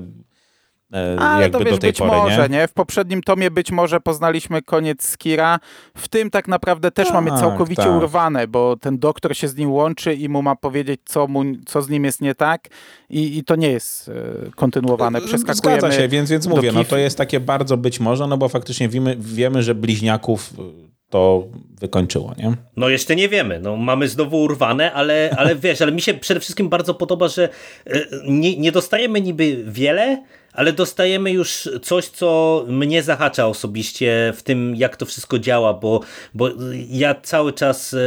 e, 0.94 1.20
Ale 1.20 1.50
to 1.50 1.60
wiesz, 1.60 1.70
do 1.70 1.78
tej 1.78 1.90
być 1.90 1.98
pory, 1.98 2.12
może, 2.12 2.50
nie? 2.50 2.58
nie? 2.58 2.68
W 2.68 2.74
poprzednim 2.74 3.24
tomie 3.24 3.52
być 3.52 3.72
może 3.72 4.00
poznaliśmy 4.00 4.62
koniec 4.62 5.04
Skira. 5.04 5.60
W 5.96 6.08
tym 6.08 6.30
tak 6.30 6.48
naprawdę 6.48 6.92
też 6.92 7.12
mamy 7.12 7.30
Tak, 7.30 7.40
całkowicie 7.40 7.84
tak. 7.84 7.96
urwane, 7.98 8.48
bo 8.48 8.76
ten 8.82 9.00
doktor 9.00 9.38
się 9.38 9.48
z 9.48 9.56
nim 9.56 9.72
łączy 9.72 10.14
i 10.14 10.30
mu 10.30 10.42
ma 10.42 10.56
powiedzieć, 10.56 11.02
co, 11.06 11.28
mu, 11.28 11.44
co 11.66 11.82
z 11.82 11.90
nim 11.90 12.06
jest 12.06 12.22
nie 12.22 12.36
tak 12.36 12.68
i, 13.10 13.38
i 13.38 13.44
to 13.44 13.56
nie 13.56 13.72
jest 13.72 14.10
e, 14.10 14.14
kontynuowane. 14.56 15.22
Przeskakujemy 15.22 15.82
Zgadza 15.82 15.98
się, 15.98 16.08
więc, 16.08 16.32
więc 16.32 16.48
mówię, 16.48 16.72
no 16.72 16.84
to 16.84 16.98
jest 16.98 17.18
takie 17.18 17.40
bardzo 17.40 17.78
być 17.78 18.00
może, 18.00 18.28
no 18.28 18.38
bo 18.38 18.50
faktycznie 18.50 18.90
wiemy, 18.90 19.16
wiemy 19.20 19.64
że 19.64 19.76
bliźniaków 19.76 20.54
y, 20.60 20.97
to 21.10 21.48
wykończyło, 21.80 22.34
nie? 22.38 22.54
No 22.78 22.90
jeszcze 22.90 23.16
nie 23.16 23.30
wiemy, 23.30 23.60
no 23.60 23.78
mamy 23.78 24.08
znowu 24.08 24.42
urwane, 24.42 24.94
ale, 24.94 25.36
ale 25.38 25.56
wiesz, 25.66 25.82
ale 25.82 25.92
mi 25.92 26.02
się 26.02 26.14
przede 26.14 26.40
wszystkim 26.40 26.70
bardzo 26.70 26.94
podoba, 26.94 27.28
że 27.28 27.50
e, 27.86 28.00
nie, 28.28 28.58
nie 28.58 28.72
dostajemy 28.72 29.22
niby 29.22 29.64
wiele, 29.68 30.24
ale 30.54 30.74
dostajemy 30.74 31.32
już 31.32 31.70
coś, 31.82 32.08
co 32.08 32.66
mnie 32.68 33.04
zahacza 33.04 33.48
osobiście 33.48 34.34
w 34.36 34.44
tym, 34.44 34.76
jak 34.76 34.98
to 34.98 35.06
wszystko 35.06 35.40
działa, 35.40 35.74
bo, 35.74 36.02
bo 36.34 36.50
ja 36.90 37.16
cały 37.16 37.54
czas 37.54 37.94
e, 37.94 37.98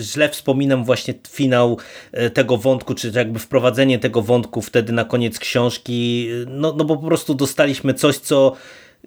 źle 0.00 0.28
wspominam 0.28 0.84
właśnie 0.84 1.14
finał 1.28 1.78
e, 2.12 2.30
tego 2.30 2.56
wątku, 2.56 2.94
czy 2.94 3.12
jakby 3.14 3.38
wprowadzenie 3.38 3.98
tego 3.98 4.22
wątku 4.22 4.62
wtedy 4.62 4.92
na 4.92 5.04
koniec 5.04 5.38
książki, 5.38 6.28
no, 6.46 6.74
no 6.76 6.84
bo 6.84 6.96
po 6.96 7.06
prostu 7.06 7.34
dostaliśmy 7.34 7.94
coś, 7.94 8.16
co 8.16 8.56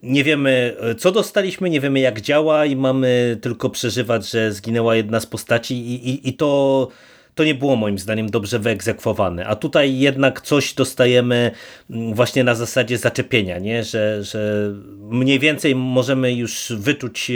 nie 0.04 0.23
wiemy, 0.23 0.75
e, 0.80 0.95
co 0.95 1.12
dostaliśmy, 1.12 1.69
nie 1.69 1.82
wiemy, 1.82 1.99
jak 1.99 2.21
działa, 2.21 2.65
i 2.65 2.75
mamy 2.75 3.38
tylko 3.41 3.69
przeżywać, 3.69 4.30
że 4.30 4.51
zginęła 4.51 4.95
jedna 4.95 5.19
z 5.19 5.25
postaci, 5.25 5.75
i, 5.75 6.10
i, 6.10 6.30
i 6.30 6.34
to, 6.34 6.88
to 7.36 7.43
nie 7.43 7.56
było 7.56 7.75
moim 7.75 7.99
zdaniem 7.99 8.30
dobrze 8.30 8.60
wyegzekwowane. 8.60 9.45
A 9.47 9.56
tutaj 9.56 9.97
jednak 9.99 10.41
coś 10.41 10.73
dostajemy 10.73 11.51
mm, 11.89 12.13
właśnie 12.13 12.43
na 12.43 12.56
zasadzie 12.56 12.97
zaczepienia, 12.97 13.60
nie? 13.60 13.84
Że, 13.84 14.23
że 14.23 14.71
mniej 14.99 15.39
więcej 15.39 15.75
możemy 15.75 16.34
już 16.34 16.73
wyczuć, 16.77 17.32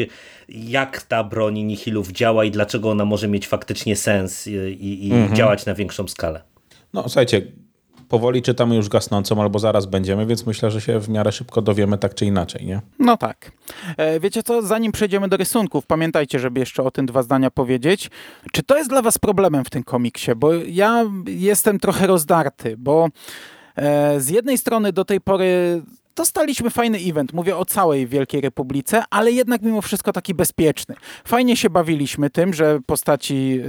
jak 0.50 1.02
ta 1.02 1.24
broń 1.24 1.60
Nihilów 1.60 2.12
działa 2.12 2.46
i 2.46 2.52
dlaczego 2.52 2.90
ona 2.90 3.06
może 3.06 3.28
mieć 3.28 3.48
faktycznie 3.48 3.96
sens 3.96 4.48
i, 4.48 4.52
i, 4.52 5.10
i 5.10 5.34
działać 5.34 5.66
na 5.66 5.74
większą 5.74 6.08
skalę. 6.08 6.42
No 6.94 7.04
słuchajcie, 7.04 7.42
powoli 8.10 8.42
czytamy 8.42 8.76
już 8.76 8.90
gasnącą, 8.90 9.42
albo 9.42 9.60
zaraz 9.60 9.86
będziemy, 9.86 10.26
więc 10.26 10.46
myślę, 10.46 10.72
że 10.72 10.82
się 10.82 11.00
w 11.00 11.10
miarę 11.10 11.32
szybko 11.32 11.62
dowiemy 11.62 11.98
tak 11.98 12.16
czy 12.16 12.26
inaczej, 12.26 12.66
nie? 12.66 12.82
No 13.00 13.18
tak. 13.18 13.52
E, 13.98 14.20
Wiecie 14.20 14.44
co, 14.44 14.62
zanim 14.62 14.92
przejdziemy 14.92 15.28
do 15.28 15.38
rysunków, 15.38 15.86
pamiętajcie, 15.86 16.40
żeby 16.40 16.60
jeszcze 16.60 16.84
o 16.84 16.92
tym 16.92 17.06
dwa 17.06 17.24
zdania 17.24 17.52
powiedzieć. 17.52 18.10
Czy 18.52 18.64
to 18.64 18.78
jest 18.78 18.90
dla 18.90 19.02
was 19.02 19.18
problemem 19.18 19.66
w 19.66 19.70
tym 19.70 19.84
komiksie? 19.84 20.32
Bo 20.36 20.54
ja 20.54 21.06
jestem 21.28 21.80
trochę 21.80 22.08
rozdarty, 22.08 22.76
bo 22.78 23.08
e, 23.76 24.20
z 24.20 24.30
jednej 24.30 24.58
strony 24.58 24.94
do 24.94 25.06
tej 25.06 25.22
pory 25.22 25.82
dostaliśmy 26.16 26.70
fajny 26.70 26.98
event, 26.98 27.34
mówię 27.34 27.58
o 27.58 27.66
całej 27.66 28.08
Wielkiej 28.08 28.42
Republice, 28.42 29.04
ale 29.10 29.32
jednak 29.32 29.62
mimo 29.62 29.82
wszystko 29.82 30.14
taki 30.14 30.34
bezpieczny. 30.34 30.96
Fajnie 31.28 31.58
się 31.58 31.70
bawiliśmy 31.70 32.30
tym, 32.30 32.54
że 32.54 32.80
postaci 32.86 33.60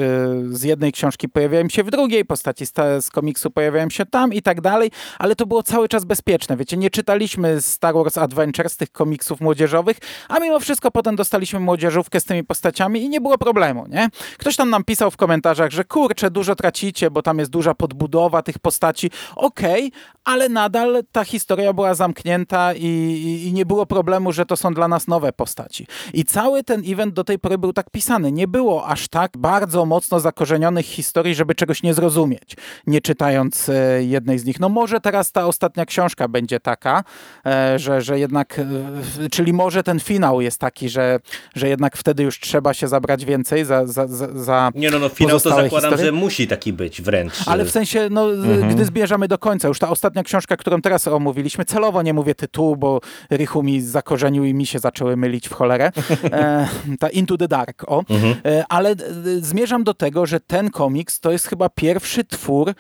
y, 0.51 0.57
z 0.57 0.63
jednej 0.63 0.93
książki 0.93 1.29
pojawiają 1.29 1.69
się 1.69 1.83
w 1.83 1.91
drugiej, 1.91 2.25
postaci 2.25 2.67
z, 2.67 3.11
komiksu 3.11 3.51
pojawiają 3.51 3.91
się 3.91 4.07
tam 4.07 4.33
i 4.33 4.43
tak 4.43 4.61
dalej, 4.61 4.91
ale 5.19 5.37
to 5.37 5.47
było 5.47 5.63
cały 5.63 5.89
czas 5.89 6.05
bezpieczne. 6.05 6.57
Wiecie, 6.57 6.77
nie 6.77 6.91
czytaliśmy 6.91 7.61
Star 7.61 7.95
Wars 7.95 8.19
Adventures, 8.19 8.77
tych 8.77 8.93
komiksów 8.93 9.41
młodzieżowych, 9.41 9.97
a 10.29 10.41
mimo 10.41 10.61
wszystko 10.61 10.91
potem 10.91 11.17
dostaliśmy 11.17 11.61
młodzieżówkę 11.61 12.21
z 12.21 12.25
tymi 12.25 12.45
postaciami 12.45 13.03
i 13.03 13.09
nie 13.09 13.21
było 13.21 13.39
problemu, 13.39 13.87
nie? 13.89 14.09
Ktoś 14.39 14.57
tam 14.57 14.71
nam 14.71 14.85
pisał 14.85 15.11
w 15.11 15.17
komentarzach, 15.17 15.71
że 15.71 15.85
kurczę, 15.85 16.31
dużo 16.31 16.55
tracicie, 16.55 17.11
bo 17.11 17.23
tam 17.23 17.39
jest 17.39 17.51
duża 17.51 17.75
podbudowa 17.75 18.43
tych 18.43 18.59
postaci. 18.59 19.11
Okej, 19.37 19.93
ale 20.25 20.49
nadal 20.49 21.03
ta 21.13 21.25
historia 21.25 21.73
była 21.73 21.95
zamknięta 21.95 22.36
i, 22.77 22.87
i, 22.87 23.47
i 23.47 23.53
nie 23.53 23.67
było 23.67 23.87
problemu, 23.87 24.33
że 24.33 24.47
to 24.47 24.57
są 24.57 24.75
dla 24.75 24.89
nas 24.89 25.09
nowe 25.09 25.33
postaci. 25.33 25.87
I 26.15 26.25
cały 26.25 26.65
ten 26.65 26.83
event 26.87 27.15
do 27.15 27.25
tej 27.25 27.39
pory 27.39 27.59
był 27.59 27.73
tak 27.73 27.91
pisany. 27.91 28.33
Nie 28.33 28.49
było 28.49 28.87
aż 28.87 29.09
tak 29.09 29.37
bardzo 29.39 29.87
mocno 29.87 30.21
zakorzenionych 30.21 30.87
historii, 30.87 31.35
żeby 31.35 31.55
czegoś 31.55 31.83
nie 31.83 31.95
zrozumieć, 31.95 32.57
nie 32.87 33.01
czytając 33.01 33.69
e, 33.69 34.05
jednej 34.05 34.39
z 34.39 34.45
nich. 34.45 34.61
No 34.61 34.69
może 34.69 35.01
teraz 35.01 35.33
ta 35.33 35.47
ostatnia 35.47 35.87
książka 35.87 36.29
będzie 36.29 36.61
taka, 36.61 37.05
e, 37.47 37.79
że, 37.79 38.01
że 38.01 38.19
jednak, 38.19 38.59
e, 38.59 39.29
czyli 39.31 39.53
może 39.53 39.83
ten 39.83 40.01
finał 40.01 40.41
jest 40.41 40.61
taki, 40.61 40.89
że, 40.89 41.19
że 41.55 41.69
jednak 41.69 41.97
wtedy 41.97 42.23
już 42.23 42.41
trzeba 42.41 42.75
się 42.75 42.89
zabrać 42.89 43.25
więcej 43.25 43.65
za, 43.65 43.87
za, 43.87 44.07
za, 44.07 44.29
za 44.35 44.71
Nie 44.75 44.91
no, 44.91 44.99
no 44.99 45.09
finał 45.09 45.41
to 45.41 45.51
zakładam, 45.51 45.71
historie. 45.71 46.05
że 46.05 46.13
musi 46.13 46.49
taki 46.49 46.73
być 46.73 47.03
wręcz. 47.03 47.33
Ale 47.47 47.65
w 47.65 47.71
sensie, 47.71 48.09
no, 48.11 48.27
gdy 48.71 48.85
zbierzemy 48.85 49.29
do 49.29 49.39
końca, 49.39 49.69
już 49.69 49.79
ta 49.79 49.89
ostatnia 49.89 50.23
książka, 50.23 50.57
którą 50.57 50.83
teraz 50.83 51.09
omówiliśmy, 51.09 51.65
celowo 51.65 52.03
nie 52.03 52.15
mówię 52.15 52.26
tytułu, 52.35 52.77
bo 52.77 53.01
Rychu 53.31 53.63
mi 53.63 53.81
zakorzenił 53.81 54.45
i 54.45 54.55
mi 54.55 54.67
się 54.67 54.79
zaczęły 54.79 55.17
mylić 55.17 55.49
w 55.49 55.53
cholerę. 55.53 55.93
E, 56.33 56.69
ta 56.99 57.09
Into 57.09 57.37
the 57.37 57.49
Dark, 57.49 57.85
o. 57.87 58.05
E, 58.45 58.65
ale 58.69 58.91
e, 58.91 58.97
zmierzam 59.41 59.85
do 59.85 59.95
tego, 59.95 60.27
że 60.27 60.41
ten 60.41 60.71
komiks 60.71 61.21
to 61.21 61.33
jest 61.33 61.47
chyba 61.47 61.69
pierwszy 61.69 62.25
twór, 62.25 62.75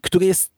który 0.00 0.26
jest 0.26 0.50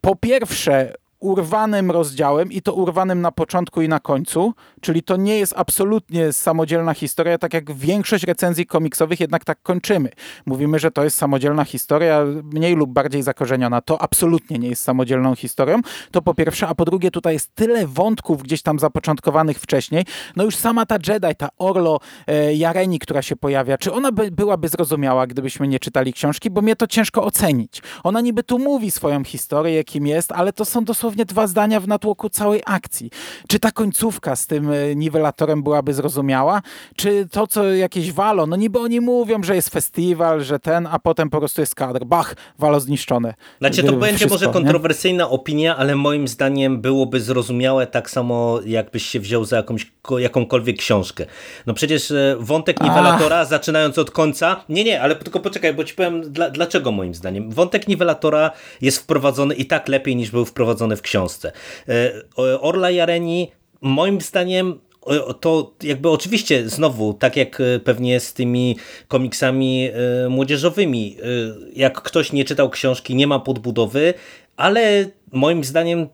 po 0.00 0.16
pierwsze 0.16 0.94
urwanym 1.20 1.90
rozdziałem 1.90 2.52
i 2.52 2.62
to 2.62 2.74
urwanym 2.74 3.20
na 3.20 3.32
początku 3.32 3.82
i 3.82 3.88
na 3.88 4.00
końcu, 4.00 4.54
czyli 4.80 5.02
to 5.02 5.16
nie 5.16 5.38
jest 5.38 5.54
absolutnie 5.56 6.32
samodzielna 6.32 6.94
historia, 6.94 7.38
tak 7.38 7.54
jak 7.54 7.72
większość 7.72 8.24
recenzji 8.24 8.66
komiksowych 8.66 9.20
jednak 9.20 9.44
tak 9.44 9.62
kończymy. 9.62 10.10
Mówimy, 10.46 10.78
że 10.78 10.90
to 10.90 11.04
jest 11.04 11.16
samodzielna 11.16 11.64
historia, 11.64 12.24
mniej 12.44 12.76
lub 12.76 12.90
bardziej 12.90 13.22
zakorzeniona. 13.22 13.80
To 13.80 14.02
absolutnie 14.02 14.58
nie 14.58 14.68
jest 14.68 14.82
samodzielną 14.82 15.34
historią. 15.34 15.80
To 16.10 16.22
po 16.22 16.34
pierwsze, 16.34 16.68
a 16.68 16.74
po 16.74 16.84
drugie 16.84 17.10
tutaj 17.10 17.32
jest 17.34 17.54
tyle 17.54 17.86
wątków 17.86 18.42
gdzieś 18.42 18.62
tam 18.62 18.78
zapoczątkowanych 18.78 19.58
wcześniej. 19.58 20.04
No 20.36 20.44
już 20.44 20.56
sama 20.56 20.86
ta 20.86 20.96
Jedi, 21.08 21.34
ta 21.38 21.48
Orlo 21.58 21.98
e, 22.26 22.54
Jareni, 22.54 22.98
która 22.98 23.22
się 23.22 23.36
pojawia, 23.36 23.78
czy 23.78 23.92
ona 23.92 24.12
by, 24.12 24.30
byłaby 24.30 24.68
zrozumiała, 24.68 25.26
gdybyśmy 25.26 25.68
nie 25.68 25.78
czytali 25.78 26.12
książki, 26.12 26.50
bo 26.50 26.62
mnie 26.62 26.76
to 26.76 26.86
ciężko 26.86 27.24
ocenić. 27.24 27.82
Ona 28.04 28.20
niby 28.20 28.42
tu 28.42 28.58
mówi 28.58 28.90
swoją 28.90 29.24
historię, 29.24 29.84
kim 29.84 30.06
jest, 30.06 30.32
ale 30.32 30.52
to 30.52 30.64
są 30.64 30.84
dosłownie 30.84 31.09
dwa 31.16 31.46
zdania 31.46 31.80
w 31.80 31.88
natłoku 31.88 32.28
całej 32.28 32.62
akcji. 32.66 33.10
Czy 33.48 33.58
ta 33.60 33.72
końcówka 33.72 34.36
z 34.36 34.46
tym 34.46 34.70
e, 34.72 34.94
niwelatorem 34.96 35.62
byłaby 35.62 35.94
zrozumiała? 35.94 36.62
Czy 36.96 37.28
to, 37.30 37.46
co 37.46 37.64
jakieś 37.64 38.12
walo, 38.12 38.46
no 38.46 38.56
niby 38.56 38.78
oni 38.78 39.00
mówią, 39.00 39.42
że 39.42 39.54
jest 39.54 39.68
festiwal, 39.68 40.40
że 40.42 40.58
ten, 40.58 40.88
a 40.90 40.98
potem 40.98 41.30
po 41.30 41.38
prostu 41.38 41.60
jest 41.60 41.74
kadr. 41.74 42.04
Bach, 42.04 42.36
walo 42.58 42.80
zniszczone. 42.80 43.34
Znaczy 43.58 43.82
to 43.82 43.92
będzie 43.92 44.16
wszystko, 44.16 44.34
może 44.34 44.46
nie? 44.46 44.52
kontrowersyjna 44.52 45.28
opinia, 45.30 45.76
ale 45.76 45.96
moim 45.96 46.28
zdaniem 46.28 46.80
byłoby 46.80 47.20
zrozumiałe 47.20 47.86
tak 47.86 48.10
samo, 48.10 48.60
jakbyś 48.66 49.06
się 49.06 49.20
wziął 49.20 49.44
za 49.44 49.56
jakąś, 49.56 49.92
ko- 50.02 50.18
jakąkolwiek 50.18 50.76
książkę. 50.78 51.26
No 51.66 51.74
przecież 51.74 52.10
e, 52.10 52.36
wątek 52.40 52.80
niwelatora, 52.80 53.44
zaczynając 53.44 53.98
od 53.98 54.10
końca, 54.10 54.64
nie, 54.68 54.84
nie, 54.84 55.02
ale 55.02 55.16
tylko 55.16 55.40
poczekaj, 55.40 55.74
bo 55.74 55.84
ci 55.84 55.94
powiem 55.94 56.32
dla, 56.32 56.50
dlaczego 56.50 56.92
moim 56.92 57.14
zdaniem. 57.14 57.50
Wątek 57.50 57.88
niwelatora 57.88 58.50
jest 58.80 58.98
wprowadzony 58.98 59.54
i 59.54 59.66
tak 59.66 59.88
lepiej 59.88 60.16
niż 60.16 60.30
był 60.30 60.44
wprowadzony 60.44 60.96
w 61.00 61.02
książce. 61.02 61.52
E, 61.88 62.12
Orla 62.60 62.90
Jareni 62.90 63.52
moim 63.80 64.20
zdaniem 64.20 64.80
to 65.40 65.72
jakby 65.82 66.10
oczywiście 66.10 66.68
znowu, 66.68 67.14
tak 67.14 67.36
jak 67.36 67.60
e, 67.60 67.80
pewnie 67.80 68.20
z 68.20 68.32
tymi 68.32 68.76
komiksami 69.08 69.88
e, 69.88 70.28
młodzieżowymi, 70.28 71.16
jak 71.76 72.02
ktoś 72.02 72.32
nie 72.32 72.44
czytał 72.44 72.70
książki, 72.70 73.14
nie 73.14 73.26
ma 73.26 73.38
podbudowy, 73.38 74.14
ale 74.56 75.10
moim 75.32 75.64
zdaniem 75.64 76.08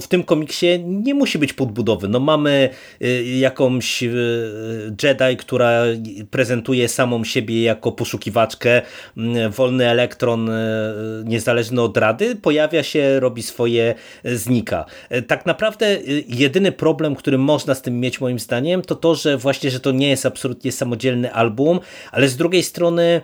w, 0.00 0.08
tym 0.08 0.24
komiksie 0.24 0.84
nie 0.84 1.14
musi 1.14 1.38
być 1.38 1.52
podbudowy. 1.52 2.08
No 2.08 2.20
mamy 2.20 2.70
y, 3.02 3.24
jakąś 3.24 4.02
y, 4.02 4.94
Jedi, 5.02 5.36
która 5.38 5.82
prezentuje 6.30 6.88
samą 6.88 7.24
siebie 7.24 7.62
jako 7.62 7.92
poszukiwaczkę, 7.92 8.82
y, 8.82 9.48
wolny 9.48 9.88
elektron 9.88 10.48
y, 10.48 10.52
niezależny 11.24 11.82
od 11.82 11.96
rady, 11.96 12.36
pojawia 12.36 12.82
się, 12.82 13.20
robi 13.20 13.42
swoje, 13.42 13.94
znika. 14.24 14.84
Tak 15.26 15.46
naprawdę 15.46 15.98
jedyny 16.28 16.72
problem, 16.72 17.14
który 17.14 17.38
można 17.38 17.74
z 17.74 17.82
tym 17.82 18.00
mieć 18.00 18.20
moim 18.20 18.38
zdaniem, 18.38 18.82
to 18.82 18.94
to, 18.94 19.14
że 19.14 19.36
właśnie, 19.36 19.70
że 19.70 19.80
to 19.80 19.92
nie 19.92 20.08
jest 20.08 20.26
absolutnie 20.26 20.72
samodzielny 20.72 21.32
album, 21.32 21.80
ale 22.12 22.28
z 22.28 22.36
drugiej 22.36 22.62
strony 22.62 23.20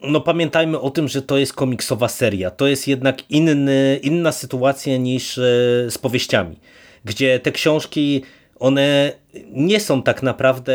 no 0.00 0.20
pamiętajmy 0.20 0.80
o 0.80 0.90
tym, 0.90 1.08
że 1.08 1.22
to 1.22 1.38
jest 1.38 1.52
komiksowa 1.52 2.08
seria. 2.08 2.50
To 2.50 2.66
jest 2.66 2.88
jednak 2.88 3.30
inny, 3.30 4.00
inna 4.02 4.32
sytuacja 4.32 4.96
niż 4.96 5.38
e, 5.38 5.42
z 5.90 5.98
powieściami, 5.98 6.56
gdzie 7.04 7.40
te 7.40 7.52
książki, 7.52 8.22
one 8.58 9.12
nie 9.52 9.80
są 9.80 10.02
tak 10.02 10.22
naprawdę 10.22 10.74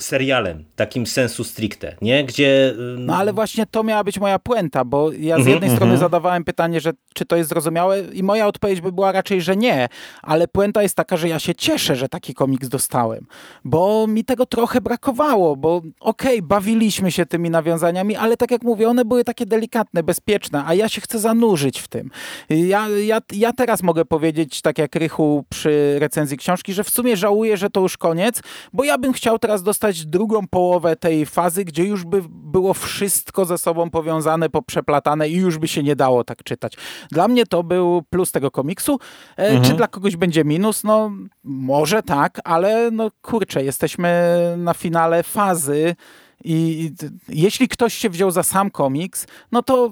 serialem, 0.00 0.64
takim 0.76 1.06
sensu 1.06 1.44
stricte, 1.44 1.96
nie? 2.02 2.24
Gdzie... 2.24 2.74
No 2.98 3.16
ale 3.16 3.32
właśnie 3.32 3.66
to 3.66 3.82
miała 3.82 4.04
być 4.04 4.18
moja 4.18 4.38
puenta, 4.38 4.84
bo 4.84 5.12
ja 5.12 5.36
z 5.36 5.38
mhm, 5.38 5.48
jednej 5.48 5.70
strony 5.70 5.92
mhm. 5.92 6.00
zadawałem 6.00 6.44
pytanie, 6.44 6.80
że 6.80 6.92
czy 7.14 7.24
to 7.24 7.36
jest 7.36 7.48
zrozumiałe 7.48 8.00
i 8.00 8.22
moja 8.22 8.46
odpowiedź 8.46 8.80
by 8.80 8.92
była 8.92 9.12
raczej, 9.12 9.42
że 9.42 9.56
nie, 9.56 9.88
ale 10.22 10.48
puenta 10.48 10.82
jest 10.82 10.94
taka, 10.94 11.16
że 11.16 11.28
ja 11.28 11.38
się 11.38 11.54
cieszę, 11.54 11.96
że 11.96 12.08
taki 12.08 12.34
komiks 12.34 12.68
dostałem, 12.68 13.26
bo 13.64 14.06
mi 14.06 14.24
tego 14.24 14.46
trochę 14.46 14.80
brakowało, 14.80 15.56
bo 15.56 15.76
okej, 15.76 16.38
okay, 16.38 16.42
bawiliśmy 16.42 17.12
się 17.12 17.26
tymi 17.26 17.50
nawiązaniami, 17.50 18.16
ale 18.16 18.36
tak 18.36 18.50
jak 18.50 18.62
mówię, 18.62 18.88
one 18.88 19.04
były 19.04 19.24
takie 19.24 19.46
delikatne, 19.46 20.02
bezpieczne, 20.02 20.62
a 20.66 20.74
ja 20.74 20.88
się 20.88 21.00
chcę 21.00 21.18
zanurzyć 21.18 21.80
w 21.80 21.88
tym. 21.88 22.10
Ja, 22.50 22.88
ja, 22.88 23.18
ja 23.32 23.52
teraz 23.52 23.82
mogę 23.82 24.04
powiedzieć, 24.04 24.62
tak 24.62 24.78
jak 24.78 24.96
Rychu 24.96 25.44
przy 25.48 25.96
recenzji 25.98 26.36
książki, 26.36 26.72
że 26.72 26.84
w 26.84 26.90
sumie 26.90 27.16
żałuję, 27.16 27.56
że 27.56 27.70
to 27.70 27.80
już 27.80 27.96
koniec, 27.96 28.42
bo 28.72 28.84
ja 28.84 28.98
bym 28.98 29.12
chciał 29.12 29.38
teraz 29.38 29.62
dostać 29.62 29.85
drugą 29.94 30.46
połowę 30.46 30.96
tej 30.96 31.26
fazy, 31.26 31.64
gdzie 31.64 31.84
już 31.84 32.04
by 32.04 32.22
było 32.28 32.74
wszystko 32.74 33.44
ze 33.44 33.58
sobą 33.58 33.90
powiązane, 33.90 34.50
poprzeplatane 34.50 35.28
i 35.28 35.36
już 35.36 35.58
by 35.58 35.68
się 35.68 35.82
nie 35.82 35.96
dało 35.96 36.24
tak 36.24 36.42
czytać. 36.42 36.76
Dla 37.10 37.28
mnie 37.28 37.46
to 37.46 37.62
był 37.62 38.02
plus 38.10 38.32
tego 38.32 38.50
komiksu. 38.50 38.98
E, 39.36 39.48
mhm. 39.48 39.64
Czy 39.64 39.74
dla 39.74 39.88
kogoś 39.88 40.16
będzie 40.16 40.44
minus? 40.44 40.84
No 40.84 41.10
może 41.44 42.02
tak, 42.02 42.40
ale 42.44 42.90
no 42.90 43.10
kurczę, 43.22 43.64
jesteśmy 43.64 44.36
na 44.58 44.74
finale 44.74 45.22
fazy 45.22 45.96
i 46.44 46.90
jeśli 47.28 47.68
ktoś 47.68 47.94
się 47.94 48.10
wziął 48.10 48.30
za 48.30 48.42
sam 48.42 48.70
komiks, 48.70 49.26
no 49.52 49.62
to 49.62 49.90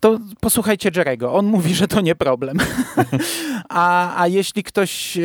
to 0.00 0.18
posłuchajcie 0.40 0.90
Jerego. 0.96 1.32
On 1.32 1.46
mówi, 1.46 1.74
że 1.74 1.88
to 1.88 2.00
nie 2.00 2.14
problem. 2.14 2.56
a, 3.68 4.20
a 4.22 4.28
jeśli 4.28 4.62
ktoś. 4.62 5.16
E, 5.16 5.22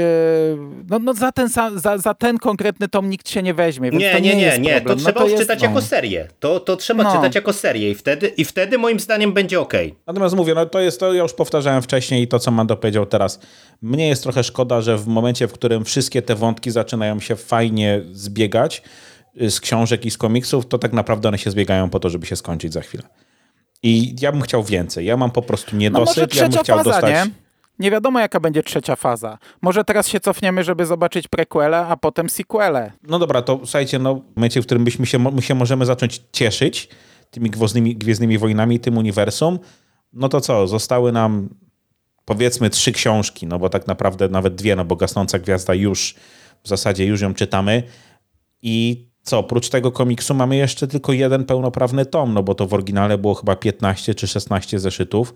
no, 0.89 0.99
no 0.99 1.13
za, 1.13 1.31
ten, 1.31 1.49
za, 1.49 1.97
za 1.97 2.13
ten 2.13 2.37
konkretny 2.37 2.87
tom 2.87 3.09
nikt 3.09 3.29
się 3.29 3.43
nie 3.43 3.53
weźmie. 3.53 3.91
Więc 3.91 4.03
nie, 4.03 4.11
to 4.11 4.19
nie, 4.19 4.35
nie, 4.35 4.51
nie, 4.51 4.59
nie. 4.59 4.81
To 4.81 4.89
no 4.89 4.95
trzeba 4.95 5.21
no 5.21 5.29
to 5.29 5.37
czytać 5.37 5.61
jako 5.61 5.81
serię. 5.81 6.27
To, 6.39 6.59
to 6.59 6.75
trzeba 6.75 7.03
no. 7.03 7.15
czytać 7.15 7.35
jako 7.35 7.53
serię 7.53 7.91
i 7.91 7.95
wtedy, 7.95 8.27
i 8.27 8.45
wtedy 8.45 8.77
moim 8.77 8.99
zdaniem 8.99 9.33
będzie 9.33 9.59
ok. 9.59 9.73
Natomiast 10.07 10.35
mówię, 10.35 10.53
no 10.53 10.65
to 10.65 10.79
jest 10.79 10.99
to, 10.99 11.13
ja 11.13 11.23
już 11.23 11.33
powtarzałem 11.33 11.81
wcześniej 11.81 12.23
i 12.23 12.27
to, 12.27 12.39
co 12.39 12.51
Mando 12.51 12.77
powiedział 12.77 13.05
teraz. 13.05 13.39
Mnie 13.81 14.07
jest 14.07 14.23
trochę 14.23 14.43
szkoda, 14.43 14.81
że 14.81 14.97
w 14.97 15.07
momencie, 15.07 15.47
w 15.47 15.53
którym 15.53 15.85
wszystkie 15.85 16.21
te 16.21 16.35
wątki 16.35 16.71
zaczynają 16.71 17.19
się 17.19 17.35
fajnie 17.35 18.01
zbiegać 18.11 18.81
y, 19.41 19.51
z 19.51 19.59
książek 19.59 20.05
i 20.05 20.11
z 20.11 20.17
komiksów, 20.17 20.67
to 20.67 20.77
tak 20.77 20.93
naprawdę 20.93 21.27
one 21.27 21.37
się 21.37 21.51
zbiegają 21.51 21.89
po 21.89 21.99
to, 21.99 22.09
żeby 22.09 22.25
się 22.25 22.35
skończyć 22.35 22.73
za 22.73 22.81
chwilę. 22.81 23.03
I 23.83 24.15
ja 24.21 24.31
bym 24.31 24.41
chciał 24.41 24.63
więcej. 24.63 25.05
Ja 25.05 25.17
mam 25.17 25.31
po 25.31 25.41
prostu 25.41 25.75
niedosyt. 25.75 26.35
No 26.35 26.41
ja 26.41 26.49
bym 26.49 26.59
chciał 26.63 26.77
faza, 26.77 26.91
dostać... 26.91 27.13
Nie? 27.13 27.31
nie 27.79 27.91
wiadomo, 27.91 28.19
jaka 28.19 28.39
będzie 28.39 28.63
trzecia 28.63 28.95
faza. 28.95 29.37
Może 29.61 29.83
teraz 29.83 30.07
się 30.07 30.19
cofniemy, 30.19 30.63
żeby 30.63 30.85
zobaczyć 30.85 31.27
prequele, 31.27 31.77
a 31.77 31.97
potem 31.97 32.29
sequele. 32.29 32.91
No 33.03 33.19
dobra, 33.19 33.41
to 33.41 33.57
słuchajcie, 33.57 33.99
no, 33.99 34.15
w 34.15 34.35
momencie, 34.35 34.61
w 34.61 34.65
którym 34.65 34.83
byśmy 34.83 35.05
się, 35.05 35.19
my 35.19 35.41
się 35.41 35.55
możemy 35.55 35.85
zacząć 35.85 36.21
cieszyć 36.31 36.89
tymi 37.31 37.49
gwiezdnymi, 37.49 37.95
gwiezdnymi 37.95 38.37
wojnami, 38.37 38.79
tym 38.79 38.97
uniwersum, 38.97 39.59
no 40.13 40.29
to 40.29 40.41
co, 40.41 40.67
zostały 40.67 41.11
nam 41.11 41.49
powiedzmy 42.25 42.69
trzy 42.69 42.91
książki, 42.91 43.47
no 43.47 43.59
bo 43.59 43.69
tak 43.69 43.87
naprawdę 43.87 44.29
nawet 44.29 44.55
dwie, 44.55 44.75
no 44.75 44.85
bo 44.85 44.95
Gasnąca 44.95 45.39
Gwiazda 45.39 45.73
już, 45.73 46.15
w 46.63 46.67
zasadzie 46.67 47.05
już 47.05 47.21
ją 47.21 47.33
czytamy 47.33 47.83
i 48.61 49.07
co, 49.23 49.39
oprócz 49.39 49.69
tego 49.69 49.91
komiksu 49.91 50.33
mamy 50.33 50.55
jeszcze 50.55 50.87
tylko 50.87 51.13
jeden 51.13 51.45
pełnoprawny 51.45 52.05
tom, 52.05 52.33
no 52.33 52.43
bo 52.43 52.55
to 52.55 52.67
w 52.67 52.73
oryginale 52.73 53.17
było 53.17 53.33
chyba 53.33 53.55
15 53.55 54.15
czy 54.15 54.27
16 54.27 54.79
zeszytów 54.79 55.33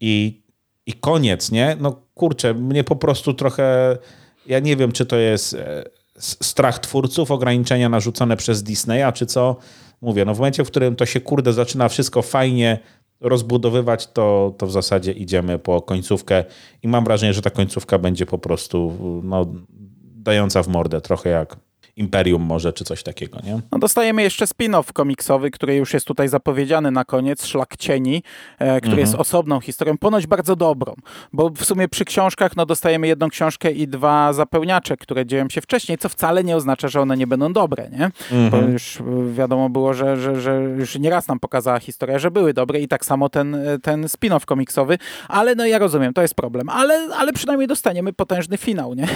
i, 0.00 0.42
i 0.86 0.92
koniec, 0.92 1.50
nie? 1.50 1.76
No 1.80 2.02
kurczę, 2.14 2.54
mnie 2.54 2.84
po 2.84 2.96
prostu 2.96 3.34
trochę, 3.34 3.98
ja 4.46 4.58
nie 4.58 4.76
wiem, 4.76 4.92
czy 4.92 5.06
to 5.06 5.16
jest 5.16 5.54
e, 5.54 5.84
strach 6.18 6.78
twórców, 6.78 7.30
ograniczenia 7.30 7.88
narzucone 7.88 8.36
przez 8.36 8.62
Disneya, 8.62 9.12
czy 9.14 9.26
co. 9.26 9.56
Mówię, 10.00 10.24
no 10.24 10.34
w 10.34 10.38
momencie, 10.38 10.64
w 10.64 10.70
którym 10.70 10.96
to 10.96 11.06
się, 11.06 11.20
kurde, 11.20 11.52
zaczyna 11.52 11.88
wszystko 11.88 12.22
fajnie 12.22 12.78
rozbudowywać, 13.20 14.06
to, 14.06 14.54
to 14.58 14.66
w 14.66 14.72
zasadzie 14.72 15.12
idziemy 15.12 15.58
po 15.58 15.82
końcówkę 15.82 16.44
i 16.82 16.88
mam 16.88 17.04
wrażenie, 17.04 17.34
że 17.34 17.42
ta 17.42 17.50
końcówka 17.50 17.98
będzie 17.98 18.26
po 18.26 18.38
prostu 18.38 18.92
no, 19.24 19.46
dająca 20.02 20.62
w 20.62 20.68
mordę, 20.68 21.00
trochę 21.00 21.30
jak 21.30 21.56
Imperium 21.96 22.42
może, 22.42 22.72
czy 22.72 22.84
coś 22.84 23.02
takiego, 23.02 23.38
nie? 23.44 23.60
No 23.72 23.78
dostajemy 23.78 24.22
jeszcze 24.22 24.44
spin-off 24.44 24.92
komiksowy, 24.92 25.50
który 25.50 25.76
już 25.76 25.94
jest 25.94 26.06
tutaj 26.06 26.28
zapowiedziany 26.28 26.90
na 26.90 27.04
koniec, 27.04 27.46
Szlak 27.46 27.76
Cieni, 27.76 28.22
e, 28.58 28.80
który 28.80 28.92
mhm. 28.92 28.98
jest 28.98 29.14
osobną 29.14 29.60
historią, 29.60 29.98
ponoć 29.98 30.26
bardzo 30.26 30.56
dobrą, 30.56 30.94
bo 31.32 31.50
w 31.50 31.64
sumie 31.64 31.88
przy 31.88 32.04
książkach 32.04 32.56
no 32.56 32.66
dostajemy 32.66 33.06
jedną 33.06 33.28
książkę 33.28 33.70
i 33.70 33.88
dwa 33.88 34.32
zapełniacze, 34.32 34.96
które 34.96 35.26
dzieją 35.26 35.48
się 35.48 35.60
wcześniej, 35.60 35.98
co 35.98 36.08
wcale 36.08 36.44
nie 36.44 36.56
oznacza, 36.56 36.88
że 36.88 37.00
one 37.00 37.16
nie 37.16 37.26
będą 37.26 37.52
dobre, 37.52 37.90
nie? 37.90 38.10
Mhm. 38.32 38.50
Bo 38.50 38.72
już 38.72 38.98
wiadomo 39.32 39.68
było, 39.68 39.94
że, 39.94 40.16
że, 40.16 40.40
że 40.40 40.62
już 40.62 40.98
nieraz 40.98 41.28
nam 41.28 41.40
pokazała 41.40 41.78
historia, 41.78 42.18
że 42.18 42.30
były 42.30 42.54
dobre 42.54 42.80
i 42.80 42.88
tak 42.88 43.04
samo 43.04 43.28
ten, 43.28 43.56
ten 43.82 44.04
spin-off 44.04 44.44
komiksowy, 44.44 44.98
ale 45.28 45.54
no 45.54 45.66
ja 45.66 45.78
rozumiem, 45.78 46.12
to 46.12 46.22
jest 46.22 46.34
problem, 46.34 46.68
ale, 46.68 47.08
ale 47.16 47.32
przynajmniej 47.32 47.68
dostaniemy 47.68 48.12
potężny 48.12 48.56
finał, 48.56 48.94
nie? 48.94 49.08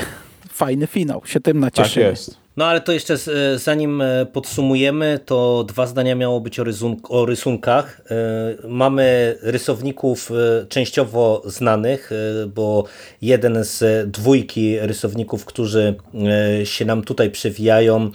Fajny 0.55 0.87
finał, 0.87 1.23
się 1.27 1.41
tym 1.41 1.61
nacieszymy. 1.61 2.05
Tak 2.05 2.11
jest. 2.11 2.37
No 2.57 2.65
ale 2.67 2.81
to 2.81 2.93
jeszcze 2.93 3.15
e, 3.15 3.59
zanim 3.59 4.01
e, 4.01 4.27
podsumujemy, 4.27 5.21
to 5.27 5.65
dwa 5.69 5.87
zdania 5.87 6.15
miało 6.15 6.41
być 6.41 6.61
o, 6.61 6.65
rysunk 6.65 7.11
o 7.11 7.27
rysunkach. 7.27 8.01
E, 8.11 8.15
mamy 8.69 9.37
rysowników 9.43 10.31
częściowo 10.69 11.43
znanych, 11.47 12.11
bo 12.55 12.85
jeden 13.23 13.65
z 13.65 14.11
dwójki 14.11 14.79
rysowników, 14.81 15.45
którzy 15.45 15.95
się 16.65 16.85
nam 16.85 17.05
tutaj 17.05 17.31
przewijają, 17.31 18.11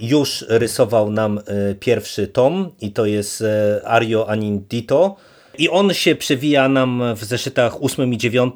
już 0.00 0.44
rysował 0.48 1.10
nam 1.10 1.40
pierwszy 1.80 2.28
tom 2.28 2.70
i 2.80 2.92
to 2.92 3.06
jest 3.06 3.44
Ario 3.84 4.28
Anindito. 4.28 5.16
I 5.58 5.68
on 5.68 5.94
się 5.94 6.16
przewija 6.16 6.68
nam 6.68 7.02
w 7.16 7.24
zeszytach 7.24 7.82
8 7.84 8.14
i 8.14 8.18
9. 8.18 8.54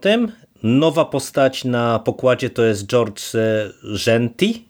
Nowa 0.63 1.05
postać 1.05 1.65
na 1.65 1.99
pokładzie 1.99 2.51
to 2.51 2.65
jest 2.65 2.87
George 2.87 3.23
Genti. 4.07 4.65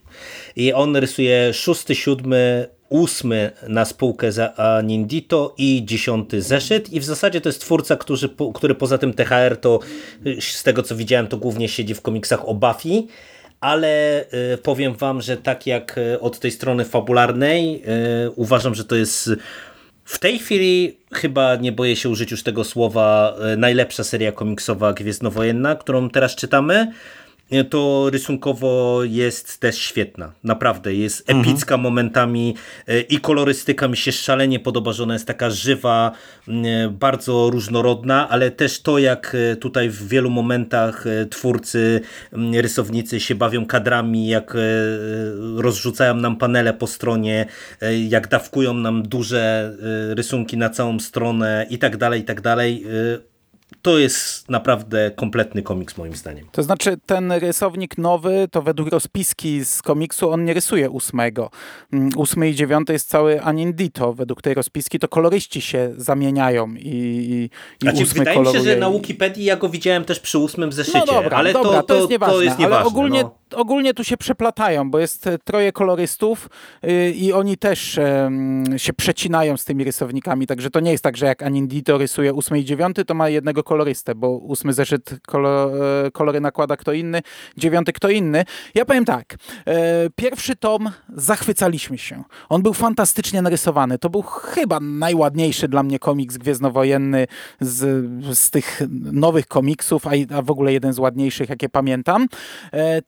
I 0.56 0.72
on 0.72 0.96
rysuje 0.96 1.52
szósty, 1.54 1.94
siódmy, 1.94 2.68
ósmy 2.88 3.50
na 3.68 3.84
spółkę 3.84 4.32
za 4.32 4.52
Nindito 4.84 5.54
i 5.58 5.82
dziesiąty 5.84 6.42
zeszyt. 6.42 6.92
I 6.92 7.00
w 7.00 7.04
zasadzie 7.04 7.40
to 7.40 7.48
jest 7.48 7.60
twórca, 7.60 7.96
który, 7.96 8.28
który 8.54 8.74
poza 8.74 8.98
tym 8.98 9.14
THR 9.14 9.56
to 9.56 9.78
z 10.40 10.62
tego 10.62 10.82
co 10.82 10.96
widziałem 10.96 11.26
to 11.26 11.36
głównie 11.36 11.68
siedzi 11.68 11.94
w 11.94 12.02
komiksach 12.02 12.48
o 12.48 12.54
Buffy, 12.54 13.02
ale 13.60 14.24
y, 14.54 14.58
powiem 14.58 14.94
wam, 14.94 15.22
że 15.22 15.36
tak 15.36 15.66
jak 15.66 16.00
od 16.20 16.38
tej 16.38 16.50
strony 16.50 16.84
fabularnej 16.84 17.82
uważam, 18.36 18.74
że 18.74 18.84
to 18.84 18.96
jest 18.96 19.30
w 20.10 20.18
tej 20.18 20.38
chwili 20.38 20.96
chyba 21.12 21.56
nie 21.56 21.72
boję 21.72 21.96
się 21.96 22.08
użyć 22.08 22.30
już 22.30 22.42
tego 22.42 22.64
słowa 22.64 23.36
najlepsza 23.56 24.04
seria 24.04 24.32
komiksowa 24.32 24.92
Gwiezdnowojenna, 24.92 25.76
którą 25.76 26.10
teraz 26.10 26.34
czytamy 26.34 26.92
to 27.70 28.10
rysunkowo 28.10 29.00
jest 29.04 29.60
też 29.60 29.78
świetna. 29.78 30.32
Naprawdę, 30.44 30.94
jest 30.94 31.20
mhm. 31.20 31.40
epicka 31.40 31.74
mhm. 31.74 31.80
momentami 31.80 32.54
e, 32.88 33.00
i 33.00 33.18
kolorystyka 33.18 33.88
mi 33.88 33.96
się 33.96 34.12
szalenie 34.12 34.60
podoba, 34.60 34.92
że 34.92 35.02
ona 35.02 35.12
jest 35.12 35.26
taka 35.26 35.50
żywa, 35.50 36.12
bardzo 36.90 37.50
różnorodna, 37.50 38.28
ale 38.28 38.50
też 38.50 38.82
to, 38.82 38.98
jak 38.98 39.36
e, 39.52 39.56
tutaj 39.56 39.88
w 39.88 40.08
wielu 40.08 40.30
momentach 40.30 41.06
e, 41.06 41.26
twórcy, 41.26 42.00
rysownicy 42.52 43.20
się 43.20 43.34
bawią 43.34 43.66
kadrami, 43.66 44.28
jak 44.28 44.56
rozrzucają 45.56 46.14
nam 46.14 46.36
panele 46.36 46.74
po 46.74 46.86
stronie, 46.86 47.46
jak 48.08 48.28
dawkują 48.28 48.74
nam 48.74 49.02
duże 49.02 49.74
rysunki 50.16 50.56
na 50.56 50.70
całą 50.70 51.00
stronę 51.00 51.66
i 51.70 51.78
tak 51.78 51.96
dalej, 51.96 52.20
i 52.20 52.24
tak 52.24 52.40
dalej 52.40 52.84
to 53.82 53.98
jest 53.98 54.48
naprawdę 54.50 55.10
kompletny 55.16 55.62
komiks 55.62 55.96
moim 55.96 56.16
zdaniem. 56.16 56.46
To 56.52 56.62
znaczy 56.62 56.96
ten 57.06 57.32
rysownik 57.32 57.98
nowy, 57.98 58.48
to 58.50 58.62
według 58.62 58.88
rozpiski 58.88 59.64
z 59.64 59.82
komiksu 59.82 60.30
on 60.30 60.44
nie 60.44 60.54
rysuje 60.54 60.90
ósmego. 60.90 61.50
Mm, 61.92 62.10
ósmy 62.16 62.50
i 62.50 62.54
dziewiąty 62.54 62.92
jest 62.92 63.08
cały 63.08 63.42
Anindito. 63.42 64.12
Według 64.12 64.42
tej 64.42 64.54
rozpiski 64.54 64.98
to 64.98 65.08
koloryści 65.08 65.60
się 65.60 65.92
zamieniają 65.96 66.74
i, 66.74 66.78
i, 66.78 67.44
i 67.44 67.50
znaczy, 67.82 68.02
ósmy 68.02 68.18
Wydaje 68.18 68.36
koloruje. 68.36 68.60
mi 68.60 68.66
się, 68.66 68.74
że 68.74 68.80
na 68.80 68.90
Wikipedii 68.90 69.44
ja 69.44 69.56
go 69.56 69.68
widziałem 69.68 70.04
też 70.04 70.20
przy 70.20 70.38
ósmym 70.38 70.72
zeszycie. 70.72 70.98
No 70.98 71.06
dobra, 71.06 71.36
ale 71.36 71.52
dobra, 71.52 71.70
to, 71.70 71.82
to, 71.82 71.82
to, 71.82 71.94
jest 71.94 72.10
nieważne. 72.10 72.34
To 72.34 72.42
jest 72.42 72.58
nieważne 72.58 72.78
ale 72.78 72.88
ogólnie, 72.88 73.22
no. 73.22 73.39
Ogólnie 73.54 73.94
tu 73.94 74.04
się 74.04 74.16
przeplatają, 74.16 74.90
bo 74.90 74.98
jest 74.98 75.26
e, 75.26 75.38
troje 75.38 75.72
kolorystów 75.72 76.48
yy, 76.82 77.10
i 77.10 77.32
oni 77.32 77.56
też 77.56 78.00
się 78.76 78.92
przecinają 78.92 79.56
z 79.56 79.64
tymi 79.64 79.84
rysownikami, 79.84 80.46
także 80.46 80.70
to 80.70 80.80
nie 80.80 80.90
jest 80.90 81.04
tak, 81.04 81.16
że 81.16 81.26
jak 81.26 81.42
Anindito 81.42 81.98
rysuje 81.98 82.32
ósmy 82.34 82.58
i 82.58 82.64
dziewiąty, 82.64 83.04
to 83.04 83.14
ma 83.14 83.28
jednego 83.28 83.62
kolorystę, 83.62 84.14
bo 84.14 84.30
ósmy 84.30 84.72
zeszyt 84.72 85.12
e, 85.12 86.10
kolory 86.10 86.40
nakłada 86.40 86.76
kto 86.76 86.92
inny, 86.92 87.22
dziewiąty 87.56 87.92
kto 87.92 88.08
inny. 88.08 88.44
Ja 88.74 88.84
powiem 88.84 89.04
tak, 89.04 89.36
e, 89.66 90.10
pierwszy 90.16 90.56
tom 90.56 90.90
zachwycaliśmy 91.16 91.98
się. 91.98 92.24
On 92.48 92.62
był 92.62 92.74
fantastycznie 92.74 93.42
narysowany. 93.42 93.98
To 93.98 94.10
był 94.10 94.22
chyba 94.22 94.80
najładniejszy 94.80 95.68
dla 95.68 95.82
mnie 95.82 95.98
komiks 95.98 96.36
gwiezdnowojenny 96.36 97.26
z, 97.60 98.06
z 98.38 98.50
tych 98.50 98.82
nowych 99.12 99.46
komiksów, 99.46 100.06
a, 100.06 100.10
a 100.36 100.42
w 100.42 100.50
ogóle 100.50 100.72
jeden 100.72 100.92
z 100.92 100.98
ładniejszych, 100.98 101.48
jakie 101.48 101.68
pamiętam. 101.68 102.26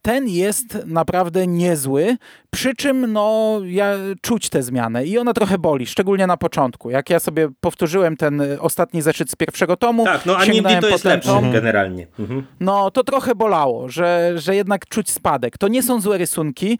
Ten 0.03 0.29
jest 0.35 0.79
naprawdę 0.87 1.47
niezły, 1.47 2.17
przy 2.51 2.75
czym 2.75 3.13
no, 3.13 3.59
ja 3.65 3.95
czuć 4.21 4.49
tę 4.49 4.63
zmianę 4.63 5.05
i 5.05 5.19
ona 5.19 5.33
trochę 5.33 5.59
boli, 5.59 5.87
szczególnie 5.87 6.27
na 6.27 6.37
początku. 6.37 6.91
Jak 6.91 7.11
ja 7.11 7.21
sobie 7.21 7.49
powtórzyłem 7.61 8.17
ten 8.17 8.41
y, 8.41 8.61
ostatni 8.61 9.03
zeszyt 9.03 9.31
z 9.31 9.37
pierwszego 9.37 9.77
tomu, 9.77 10.05
Tak, 10.05 10.27
no 10.27 10.45
sięgnąłem 10.45 10.67
Anindi 10.67 10.81
to 10.81 10.89
jest 10.89 11.05
lepszy 11.05 11.29
tom, 11.29 11.53
generalnie. 11.53 12.07
Mhm. 12.19 12.47
no 12.61 12.91
to 12.91 13.05
trochę 13.05 13.35
bolało, 13.35 13.89
że, 13.89 14.33
że 14.37 14.55
jednak 14.57 14.87
czuć 14.87 15.11
spadek. 15.11 15.59
To 15.59 15.69
nie 15.69 15.83
są 15.83 16.01
złe 16.01 16.19
rysunki, 16.19 16.79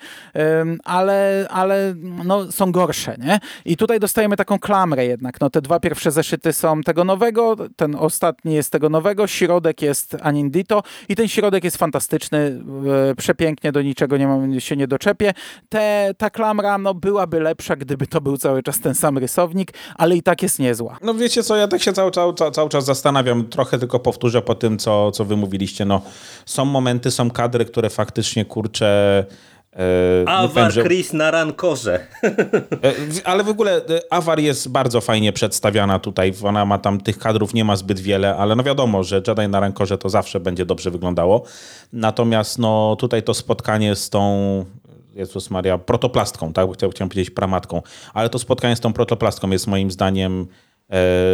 ym, 0.61 0.79
ale, 0.85 1.47
ale 1.51 1.95
no, 2.25 2.53
są 2.53 2.73
gorsze, 2.73 3.17
nie? 3.19 3.41
I 3.65 3.77
tutaj 3.77 4.01
dostajemy 4.01 4.37
taką 4.37 4.59
klamrę 4.59 5.07
jednak. 5.07 5.41
No, 5.41 5.51
te 5.51 5.63
dwa 5.63 5.81
pierwsze 5.81 6.11
zeszyty 6.11 6.53
są 6.53 6.83
tego 6.83 7.05
nowego, 7.05 7.57
ten 7.77 7.95
ostatni 7.95 8.55
jest 8.55 8.73
tego 8.73 8.89
nowego, 8.89 9.27
środek 9.27 9.83
jest 9.83 10.17
Anindito 10.23 10.83
i 11.09 11.17
ten 11.17 11.29
środek 11.29 11.65
jest 11.65 11.77
fantastyczny, 11.77 12.63
yy, 13.09 13.15
przepięknie, 13.43 13.73
do 13.73 13.83
niczego 13.83 14.17
nie 14.17 14.27
mam, 14.27 14.61
się 14.61 14.77
nie 14.77 14.87
doczepię. 14.89 15.33
Te, 15.69 16.15
ta 16.19 16.31
klamra 16.31 16.79
no, 16.79 16.95
byłaby 16.95 17.41
lepsza, 17.41 17.77
gdyby 17.77 18.07
to 18.07 18.21
był 18.21 18.37
cały 18.37 18.63
czas 18.63 18.81
ten 18.81 18.95
sam 18.95 19.19
rysownik, 19.19 19.73
ale 19.97 20.17
i 20.17 20.23
tak 20.23 20.43
jest 20.43 20.59
niezła. 20.59 20.99
No 21.03 21.15
wiecie 21.15 21.43
co, 21.43 21.57
ja 21.57 21.69
tak 21.69 21.83
się 21.83 21.93
cały, 21.93 22.11
cały, 22.11 22.35
cały, 22.35 22.51
cały 22.51 22.69
czas 22.69 22.85
zastanawiam, 22.85 23.45
trochę 23.45 23.79
tylko 23.79 23.99
powtórzę 23.99 24.43
po 24.43 24.55
tym, 24.55 24.79
co, 24.79 25.11
co 25.11 25.25
wy 25.25 25.37
mówiliście. 25.37 25.85
No, 25.85 26.03
są 26.47 26.65
momenty, 26.65 27.11
są 27.11 27.31
kadry, 27.31 27.65
które 27.65 27.91
faktycznie, 27.91 28.45
kurczę... 28.45 29.25
E, 29.77 30.71
że- 30.71 30.83
Chris 30.83 31.13
na 31.13 31.31
rankorze. 31.31 32.07
E, 32.25 32.95
Ale 33.25 33.45
w 33.45 33.49
ogóle 33.49 33.77
e, 33.77 33.81
Awar 34.11 34.41
jest 34.41 34.69
bardzo 34.69 35.01
fajnie 35.01 35.33
przedstawiana 35.33 35.99
tutaj. 35.99 36.33
Ona 36.45 36.65
ma 36.65 36.79
tam 36.79 37.01
tych 37.01 37.19
kadrów, 37.19 37.55
nie 37.55 37.65
ma 37.65 37.77
zbyt 37.77 38.01
wiele, 38.01 38.37
ale 38.37 38.57
no 38.57 38.63
wiadomo, 38.63 39.05
że 39.05 39.23
Jedi 39.29 39.49
na 39.49 39.61
rankorze 39.61 39.99
to 39.99 40.09
zawsze 40.09 40.41
będzie 40.41 40.67
dobrze 40.67 40.91
wyglądało. 40.91 41.43
Natomiast 41.93 42.59
no 42.59 42.97
tutaj 42.99 43.23
to 43.23 43.35
spotkanie 43.35 43.97
z 43.97 44.11
tą 44.11 44.65
Jezus 45.15 45.51
Maria, 45.51 45.79
protoplastką, 45.79 46.53
tak? 46.53 46.73
Chciałem, 46.75 46.93
chciałem 46.93 47.09
powiedzieć 47.09 47.31
pramatką, 47.31 47.83
ale 48.15 48.29
to 48.29 48.39
spotkanie 48.39 48.77
z 48.77 48.81
tą 48.81 48.93
protoplastką 48.93 49.51
jest 49.51 49.67
moim 49.67 49.91
zdaniem 49.91 50.47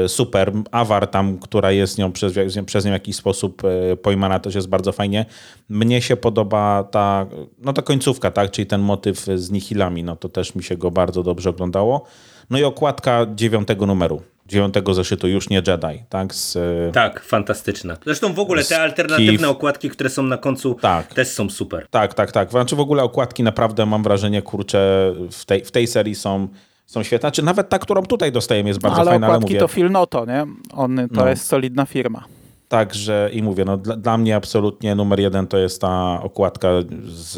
super. 0.07 0.53
Awar 0.71 1.07
tam, 1.07 1.39
która 1.39 1.73
jest 1.73 1.99
nią 1.99 2.13
przez, 2.13 2.33
przez 2.67 2.85
nią 2.85 2.91
w 2.91 2.93
jakiś 2.93 3.17
sposób 3.17 3.63
e, 3.65 3.97
pojmana, 3.97 4.39
też 4.39 4.55
jest 4.55 4.69
bardzo 4.69 4.93
fajnie. 4.93 5.27
Mnie 5.69 6.03
się 6.03 6.17
podoba 6.17 6.85
ta, 6.91 7.27
no 7.59 7.73
ta 7.73 7.83
końcówka, 7.83 8.31
tak? 8.31 8.51
czyli 8.51 8.67
ten 8.67 8.81
motyw 8.81 9.27
z 9.35 9.51
nihilami, 9.51 10.05
no 10.05 10.17
to 10.17 10.29
też 10.29 10.55
mi 10.55 10.63
się 10.63 10.77
go 10.77 10.91
bardzo 10.91 11.23
dobrze 11.23 11.51
oglądało. 11.51 12.05
No 12.51 12.59
i 12.59 12.65
okładka 12.65 13.27
dziewiątego 13.35 13.87
numeru, 13.87 14.23
dziewiątego 14.47 14.95
zeszytu, 14.95 15.29
już 15.29 15.51
nie 15.51 15.57
Jedi, 15.57 16.05
tak? 16.09 16.35
Z, 16.35 16.57
e, 16.57 16.93
Tak, 16.93 17.21
fantastyczna. 17.21 17.97
Zresztą 18.05 18.33
w 18.35 18.39
ogóle 18.39 18.65
te 18.65 18.81
alternatywne 18.81 19.33
Kif. 19.39 19.49
okładki, 19.49 19.91
które 19.91 20.11
są 20.11 20.23
na 20.23 20.37
końcu, 20.37 20.75
Tak. 20.75 21.15
też 21.15 21.29
są 21.29 21.51
super. 21.51 21.87
Tak, 21.91 22.15
tak, 22.15 22.33
tak. 22.33 22.51
Znaczy 22.51 22.77
w 22.77 22.81
ogóle 22.81 23.03
okładki 23.03 23.43
naprawdę 23.43 23.87
mam 23.87 24.03
wrażenie, 24.03 24.43
kurczę, 24.43 25.13
w 25.31 25.45
tej, 25.45 25.65
w 25.65 25.71
tej 25.71 25.87
serii 25.87 26.15
są, 26.15 26.49
są 26.89 27.03
świetne. 27.03 27.33
Czy 27.33 27.43
nawet 27.43 27.69
ta, 27.69 27.79
którą 27.79 28.03
tutaj 28.03 28.33
dostajemy 28.33 28.69
jest 28.69 28.81
bardzo 28.81 29.01
ale 29.01 29.11
fajna, 29.11 29.27
ale 29.27 29.41
mówię, 29.41 29.59
to 29.59 29.69
Phil 29.69 29.91
Noto, 29.91 30.25
nie? 30.27 30.47
On, 30.73 30.97
to 30.97 31.21
No. 31.21 31.29
jest 31.29 31.47
solidna 31.47 31.87
firma. 31.87 32.25
Także 32.69 33.31
i 33.33 33.43
mówię, 33.43 33.65
no 33.65 33.77
dla, 33.77 33.97
dla 33.97 34.19
mnie 34.19 34.37
absolutnie 34.37 34.95
numer 34.95 35.21
jeden 35.21 35.47
to 35.47 35.59
jest 35.59 35.81
ta 35.81 36.23
okładka 36.23 36.69
z, 37.05 37.31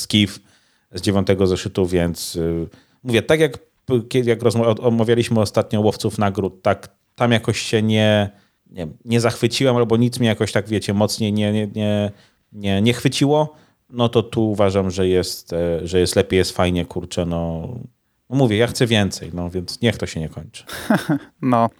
z 0.00 0.06
KIF 0.06 0.40
z 0.94 1.00
dziewiątego 1.00 1.46
zeszytu, 1.46 1.86
więc 1.86 2.36
y, 2.36 2.68
mówię, 3.04 3.22
tak 3.22 3.40
jak, 3.40 3.58
jak 4.24 4.38
omawialiśmy 4.80 5.40
ostatnio 5.40 5.80
łowców 5.80 6.18
nagród, 6.18 6.62
tak 6.62 6.88
tam 7.14 7.32
jakoś 7.32 7.58
się 7.60 7.82
nie, 7.82 8.30
nie, 8.70 8.88
nie 9.04 9.20
zachwyciłem, 9.20 9.76
albo 9.76 9.96
nic 9.96 10.18
mnie 10.18 10.28
jakoś 10.28 10.52
tak, 10.52 10.68
wiecie, 10.68 10.94
mocniej 10.94 11.32
nie, 11.32 11.52
nie, 11.52 11.66
nie, 11.66 12.12
nie, 12.52 12.82
nie 12.82 12.92
chwyciło, 12.92 13.54
no 13.90 14.08
to 14.08 14.22
tu 14.22 14.50
uważam, 14.50 14.90
że 14.90 15.08
jest, 15.08 15.52
e, 15.52 15.86
że 15.86 16.00
jest 16.00 16.16
lepiej, 16.16 16.36
jest 16.36 16.52
fajnie, 16.52 16.84
kurczę, 16.84 17.26
no. 17.26 17.68
No 18.30 18.36
Mówię, 18.36 18.56
ja 18.56 18.66
chcę 18.66 18.86
więcej, 18.86 19.30
no 19.34 19.50
więc 19.50 19.80
niech 19.80 19.96
to 19.96 20.06
się 20.06 20.20
nie 20.20 20.28
kończy. 20.28 20.64
No. 21.42 21.70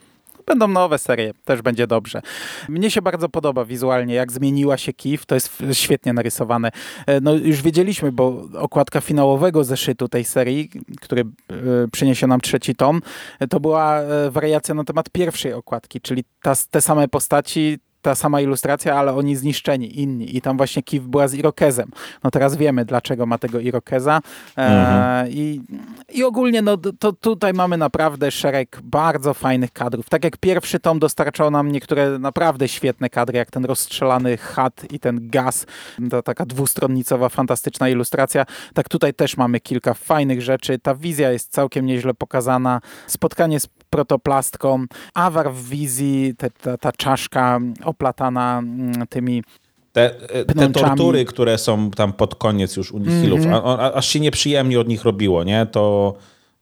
Będą 0.47 0.69
nowe 0.69 0.99
serie, 0.99 1.33
też 1.45 1.63
będzie 1.63 1.87
dobrze. 1.87 2.23
Mnie 2.69 2.91
się 2.91 3.03
bardzo 3.03 3.29
podoba 3.29 3.65
wizualnie, 3.65 4.15
jak 4.15 4.33
zmieniła 4.33 4.77
się 4.77 4.93
Kif, 4.93 5.27
to 5.27 5.35
jest 5.35 5.63
świetnie 5.73 6.13
narysowane. 6.13 6.71
E, 7.07 7.21
No 7.21 7.35
już 7.35 7.63
wiedzieliśmy, 7.63 8.13
bo 8.13 8.49
okładka 8.55 9.01
finałowego 9.01 9.65
zeszytu 9.65 10.09
tej 10.09 10.25
serii, 10.25 10.71
który 11.01 11.21
e, 11.23 11.55
przyniesie 11.93 12.27
nam 12.27 12.41
trzeci 12.41 12.75
tom, 12.75 13.01
e, 13.41 13.49
to 13.49 13.61
była 13.61 14.01
wariacja 14.31 14.75
na 14.75 14.85
temat 14.85 15.11
pierwszej 15.11 15.53
okładki, 15.53 16.01
czyli 16.01 16.25
ta, 16.43 16.55
te 16.71 16.81
same 16.81 17.09
postaci, 17.09 17.79
ta 18.09 18.15
sama 18.15 18.41
ilustracja, 18.41 18.97
ale 18.97 19.15
oni 19.15 19.37
zniszczeni, 19.37 20.01
inni. 20.01 20.37
I 20.37 20.41
tam 20.41 20.57
właśnie 20.57 20.83
Kif 20.83 21.03
była 21.03 21.29
z 21.29 21.35
Irokezem. 21.35 21.91
No 22.25 22.31
teraz 22.31 22.57
wiemy, 22.57 22.85
dlaczego 22.85 23.27
ma 23.27 23.39
tego 23.39 23.61
Irokeza. 23.61 24.21
E, 24.57 25.29
i, 25.31 25.61
I 26.13 26.25
ogólnie 26.25 26.63
no, 26.63 26.77
to 26.77 27.13
tutaj 27.13 27.53
mamy 27.53 27.77
naprawdę 27.77 28.31
szereg 28.31 28.81
bardzo 28.83 29.35
fajnych 29.35 29.73
kadrów. 29.73 30.09
Tak 30.09 30.25
jak 30.25 30.37
pierwszy 30.37 30.81
tom 30.81 30.99
dostarczał 30.99 31.51
nam 31.51 31.73
niektóre 31.73 32.19
naprawdę 32.19 32.69
świetne 32.69 33.11
kadry, 33.11 33.39
jak 33.39 33.51
ten 33.51 33.65
rozstrzelany 33.65 34.37
chat 34.37 34.93
i 34.93 35.01
ten 35.01 35.31
gaz. 35.31 35.67
To 36.11 36.23
taka 36.23 36.47
dwustronnicowa, 36.47 37.29
fantastyczna 37.29 37.89
ilustracja. 37.89 38.45
Tak 38.75 38.89
tutaj 38.89 39.15
też 39.15 39.37
mamy 39.37 39.61
kilka 39.61 39.95
fajnych 39.95 40.43
rzeczy. 40.43 40.79
Ta 40.79 40.95
wizja 40.95 41.33
jest 41.33 41.53
całkiem 41.53 41.87
nieźle 41.87 42.15
pokazana. 42.15 42.81
Spotkanie 43.07 43.61
z 43.61 43.69
protoplastką, 43.91 44.85
awar 45.15 45.53
w 45.53 45.69
wizji, 45.69 46.35
te, 46.39 46.51
ta, 46.51 46.79
ta 46.79 46.93
czaszka 46.93 47.61
oplatana 47.99 48.59
mm, 48.59 49.07
tymi 49.07 49.43
Te, 49.93 50.15
e, 50.31 50.45
te 50.45 50.71
tortury, 50.71 51.25
które 51.25 51.59
są 51.59 51.91
tam 51.91 52.13
pod 52.13 52.35
koniec 52.35 52.77
już 52.77 52.93
u 52.93 52.99
Nihilów, 52.99 53.41
a, 53.53 53.63
a, 53.63 53.93
aż 53.93 54.09
się 54.09 54.21
nieprzyjemnie 54.21 54.81
od 54.81 54.89
nich 54.89 55.05
robiło, 55.05 55.45
nie? 55.45 55.67
To, 55.67 56.15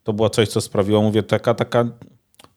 to 0.02 0.12
było 0.12 0.30
coś, 0.30 0.48
co 0.48 0.60
sprawiło, 0.60 1.02
mówię, 1.02 1.22
taka, 1.22 1.54
taka 1.54 1.84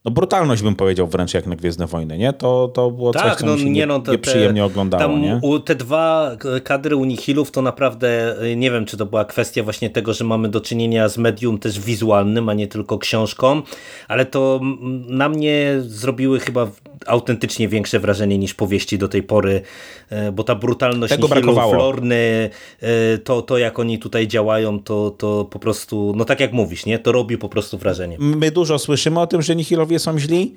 no 0.06 0.12
brutalność 0.12 0.62
bym 0.62 0.76
powiedział 0.76 1.08
wręcz 1.08 1.34
jak 1.34 1.48
na 1.48 1.56
Gwiezdne 1.56 1.88
Wojny, 1.88 2.18
nie? 2.18 2.34
To, 2.34 2.68
to 2.68 2.92
było 2.92 3.14
coś, 3.14 3.22
Tak, 3.22 3.40
co 3.40 3.46
no 3.46 3.54
mi 3.54 3.60
się 3.60 3.70
nie 3.70 3.86
no, 3.86 4.00
to 4.00 4.12
nieprzyjemnie 4.12 4.62
te, 4.62 4.66
oglądało, 4.66 5.04
tam 5.04 5.22
nie? 5.22 5.40
U, 5.42 5.60
te 5.60 5.76
dwa 5.76 6.38
kadry 6.64 6.96
Unihilów 6.96 7.52
to 7.52 7.62
naprawdę, 7.62 8.36
y, 8.44 8.56
nie 8.56 8.72
wiem 8.72 8.86
czy 8.86 8.98
to 8.98 9.06
była 9.06 9.26
kwestia 9.26 9.64
właśnie 9.64 9.90
tego, 9.90 10.14
że 10.14 10.24
mamy 10.24 10.50
do 10.50 10.62
czynienia 10.62 11.10
z 11.10 11.18
medium 11.18 11.58
też 11.58 11.80
wizualnym, 11.80 12.50
a 12.50 12.54
nie 12.54 12.68
tylko 12.68 12.98
książką, 12.98 13.62
ale 14.08 14.26
to 14.26 14.60
mm, 14.62 15.18
na 15.18 15.30
mnie 15.30 15.76
zrobiły 15.80 16.40
chyba 16.40 16.68
autentycznie 17.06 17.68
większe 17.68 18.00
wrażenie 18.00 18.38
niż 18.38 18.54
powieści 18.54 18.98
do 18.98 19.08
tej 19.08 19.24
pory, 19.24 19.62
e, 20.10 20.32
bo 20.32 20.44
ta 20.44 20.56
brutalność 20.56 21.14
Tego 21.14 21.28
Nihilów, 21.28 21.44
brakowało. 21.44 21.74
Lorny, 21.74 22.50
e, 22.82 23.18
to, 23.18 23.42
to 23.42 23.58
jak 23.58 23.80
oni 23.80 24.00
tutaj 24.00 24.28
działają, 24.28 24.84
to, 24.84 25.12
to 25.12 25.46
po 25.46 25.60
prostu, 25.60 26.14
no 26.16 26.26
tak 26.26 26.40
jak 26.40 26.54
mówisz, 26.54 26.86
nie? 26.86 27.00
To 27.00 27.12
robi 27.12 27.38
po 27.38 27.50
prostu 27.50 27.78
wrażenie. 27.78 28.18
My 28.20 28.52
dużo 28.52 28.80
słyszymy 28.80 29.20
o 29.20 29.28
tym, 29.28 29.42
że 29.42 29.56
Nihilowie 29.56 30.00
są 30.00 30.20
źli, 30.20 30.56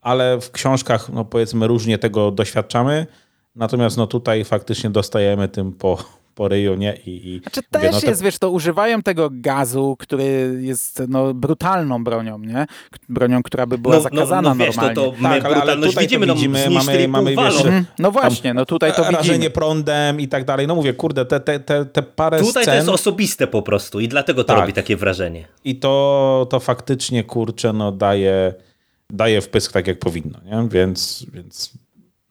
ale 0.00 0.40
w 0.40 0.50
książkach, 0.50 1.08
no 1.12 1.24
powiedzmy, 1.24 1.66
różnie 1.66 1.98
tego 1.98 2.30
doświadczamy. 2.30 3.06
Natomiast 3.54 3.96
no 3.96 4.06
tutaj 4.06 4.44
faktycznie 4.44 4.90
dostajemy 4.90 5.48
tym 5.48 5.72
po, 5.72 6.17
po 6.38 6.48
ryju, 6.48 6.74
nie? 6.74 6.96
I, 7.06 7.28
i 7.34 7.40
Znaczy 7.40 7.60
mówię, 7.74 7.86
też 7.86 7.94
no 7.94 8.00
to- 8.00 8.06
jest, 8.06 8.22
wiesz, 8.22 8.38
to 8.38 8.50
używają 8.50 9.02
tego 9.02 9.28
gazu, 9.32 9.96
który 9.98 10.58
jest 10.60 11.02
no, 11.08 11.34
brutalną 11.34 12.04
bronią, 12.04 12.38
nie? 12.38 12.66
Bronią, 13.08 13.42
która 13.42 13.66
by 13.66 13.78
była 13.78 14.00
zakazana 14.00 14.54
no, 14.54 14.54
wiesz, 14.54 14.76
normalnie. 14.76 14.94
to, 14.94 15.10
to 15.10 15.16
my 15.28 15.40
Tak, 15.40 15.44
ale- 15.44 15.76
tutaj 15.76 15.92
to 15.94 16.00
widzimy, 16.00 16.26
no, 16.26 16.34
widzimy, 16.34 16.70
mamy- 16.70 17.08
mamy, 17.08 17.36
wiesz. 17.36 17.64
Mhm. 17.64 17.84
No 17.98 18.10
właśnie, 18.10 18.54
no 18.54 18.66
tutaj 18.66 18.92
to 18.92 19.02
rażenie 19.02 19.22
widzimy. 19.22 19.50
prądem 19.50 20.20
i 20.20 20.28
tak 20.28 20.44
dalej. 20.44 20.66
No 20.66 20.74
mówię, 20.74 20.92
kurde, 20.94 21.24
te, 21.24 21.40
te, 21.40 21.60
te, 21.60 21.84
te 21.86 22.02
parę 22.02 22.38
Tutaj 22.38 22.52
to 22.54 22.60
scen 22.70 22.76
jest 22.76 22.88
osobiste 22.88 23.46
po 23.46 23.62
prostu 23.62 24.00
i 24.00 24.08
dlatego 24.08 24.44
to 24.44 24.48
Tak. 24.48 24.60
robi 24.60 24.72
takie 24.72 24.96
wrażenie. 24.96 25.44
i 25.64 25.76
to, 25.76 26.46
to 26.50 26.60
faktycznie, 26.60 27.24
kurczę, 27.24 27.72
no 27.72 27.92
daje, 27.92 28.54
daje 29.10 29.40
wpysk 29.40 29.72
tak, 29.72 29.86
jak 29.86 29.98
powinno, 29.98 30.38
nie? 30.44 30.68
Więc, 30.68 31.26
więc 31.32 31.72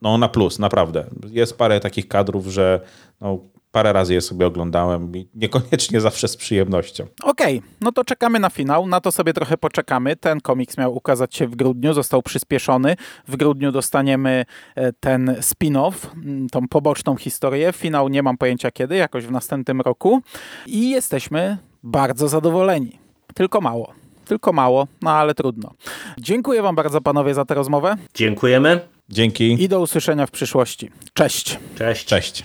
no 0.02 0.18
na 0.18 0.28
plus, 0.28 0.58
naprawdę. 0.58 1.04
Jest 1.30 1.58
parę 1.58 1.80
takich 1.80 2.08
kadrów, 2.08 2.46
że 2.46 2.80
no, 3.20 3.38
parę 3.72 3.92
razy 3.92 4.14
je 4.14 4.20
sobie 4.20 4.46
oglądałem 4.46 5.16
i 5.16 5.28
niekoniecznie 5.34 6.00
zawsze 6.00 6.28
z 6.28 6.36
przyjemnością. 6.36 7.06
Okej, 7.22 7.62
no 7.80 7.92
to 7.92 8.04
czekamy 8.04 8.38
na 8.38 8.50
finał, 8.50 8.86
na 8.86 9.00
to 9.00 9.12
sobie 9.12 9.32
trochę 9.32 9.58
poczekamy. 9.58 10.16
Ten 10.16 10.40
komiks 10.40 10.78
miał 10.78 10.96
ukazać 10.96 11.34
się 11.36 11.46
w 11.46 11.56
grudniu, 11.56 11.92
został 11.94 12.22
przyspieszony. 12.22 12.96
W 13.28 13.36
grudniu 13.36 13.72
dostaniemy 13.72 14.44
e, 14.74 14.92
ten 14.92 15.26
spin-off, 15.40 15.92
m, 16.16 16.46
tą 16.52 16.68
poboczną 16.68 17.16
historię. 17.16 17.72
Finał 17.72 18.08
nie 18.08 18.22
mam 18.22 18.38
pojęcia 18.38 18.70
kiedy, 18.70 18.96
jakoś 18.96 19.26
w 19.26 19.30
następnym 19.30 19.80
roku. 19.80 20.20
I 20.66 20.90
jesteśmy 20.90 21.58
bardzo 21.82 22.28
zadowoleni. 22.28 22.98
Tylko 23.34 23.60
mało. 23.60 23.92
Tylko 24.24 24.52
mało, 24.52 24.86
no 25.02 25.10
ale 25.10 25.34
trudno. 25.34 25.74
Dziękuję 26.18 26.62
wam 26.62 26.74
bardzo 26.74 27.00
panowie 27.00 27.34
za 27.34 27.44
tę 27.44 27.54
rozmowę 27.54 27.96
Dziękujemy. 28.14 28.80
Dzięki. 29.08 29.62
i 29.62 29.68
do 29.68 29.80
usłyszenia 29.80 30.26
w 30.26 30.30
przyszłości. 30.30 30.90
Cześć! 31.14 31.58
Cześć. 31.78 32.04
Cześć. 32.06 32.44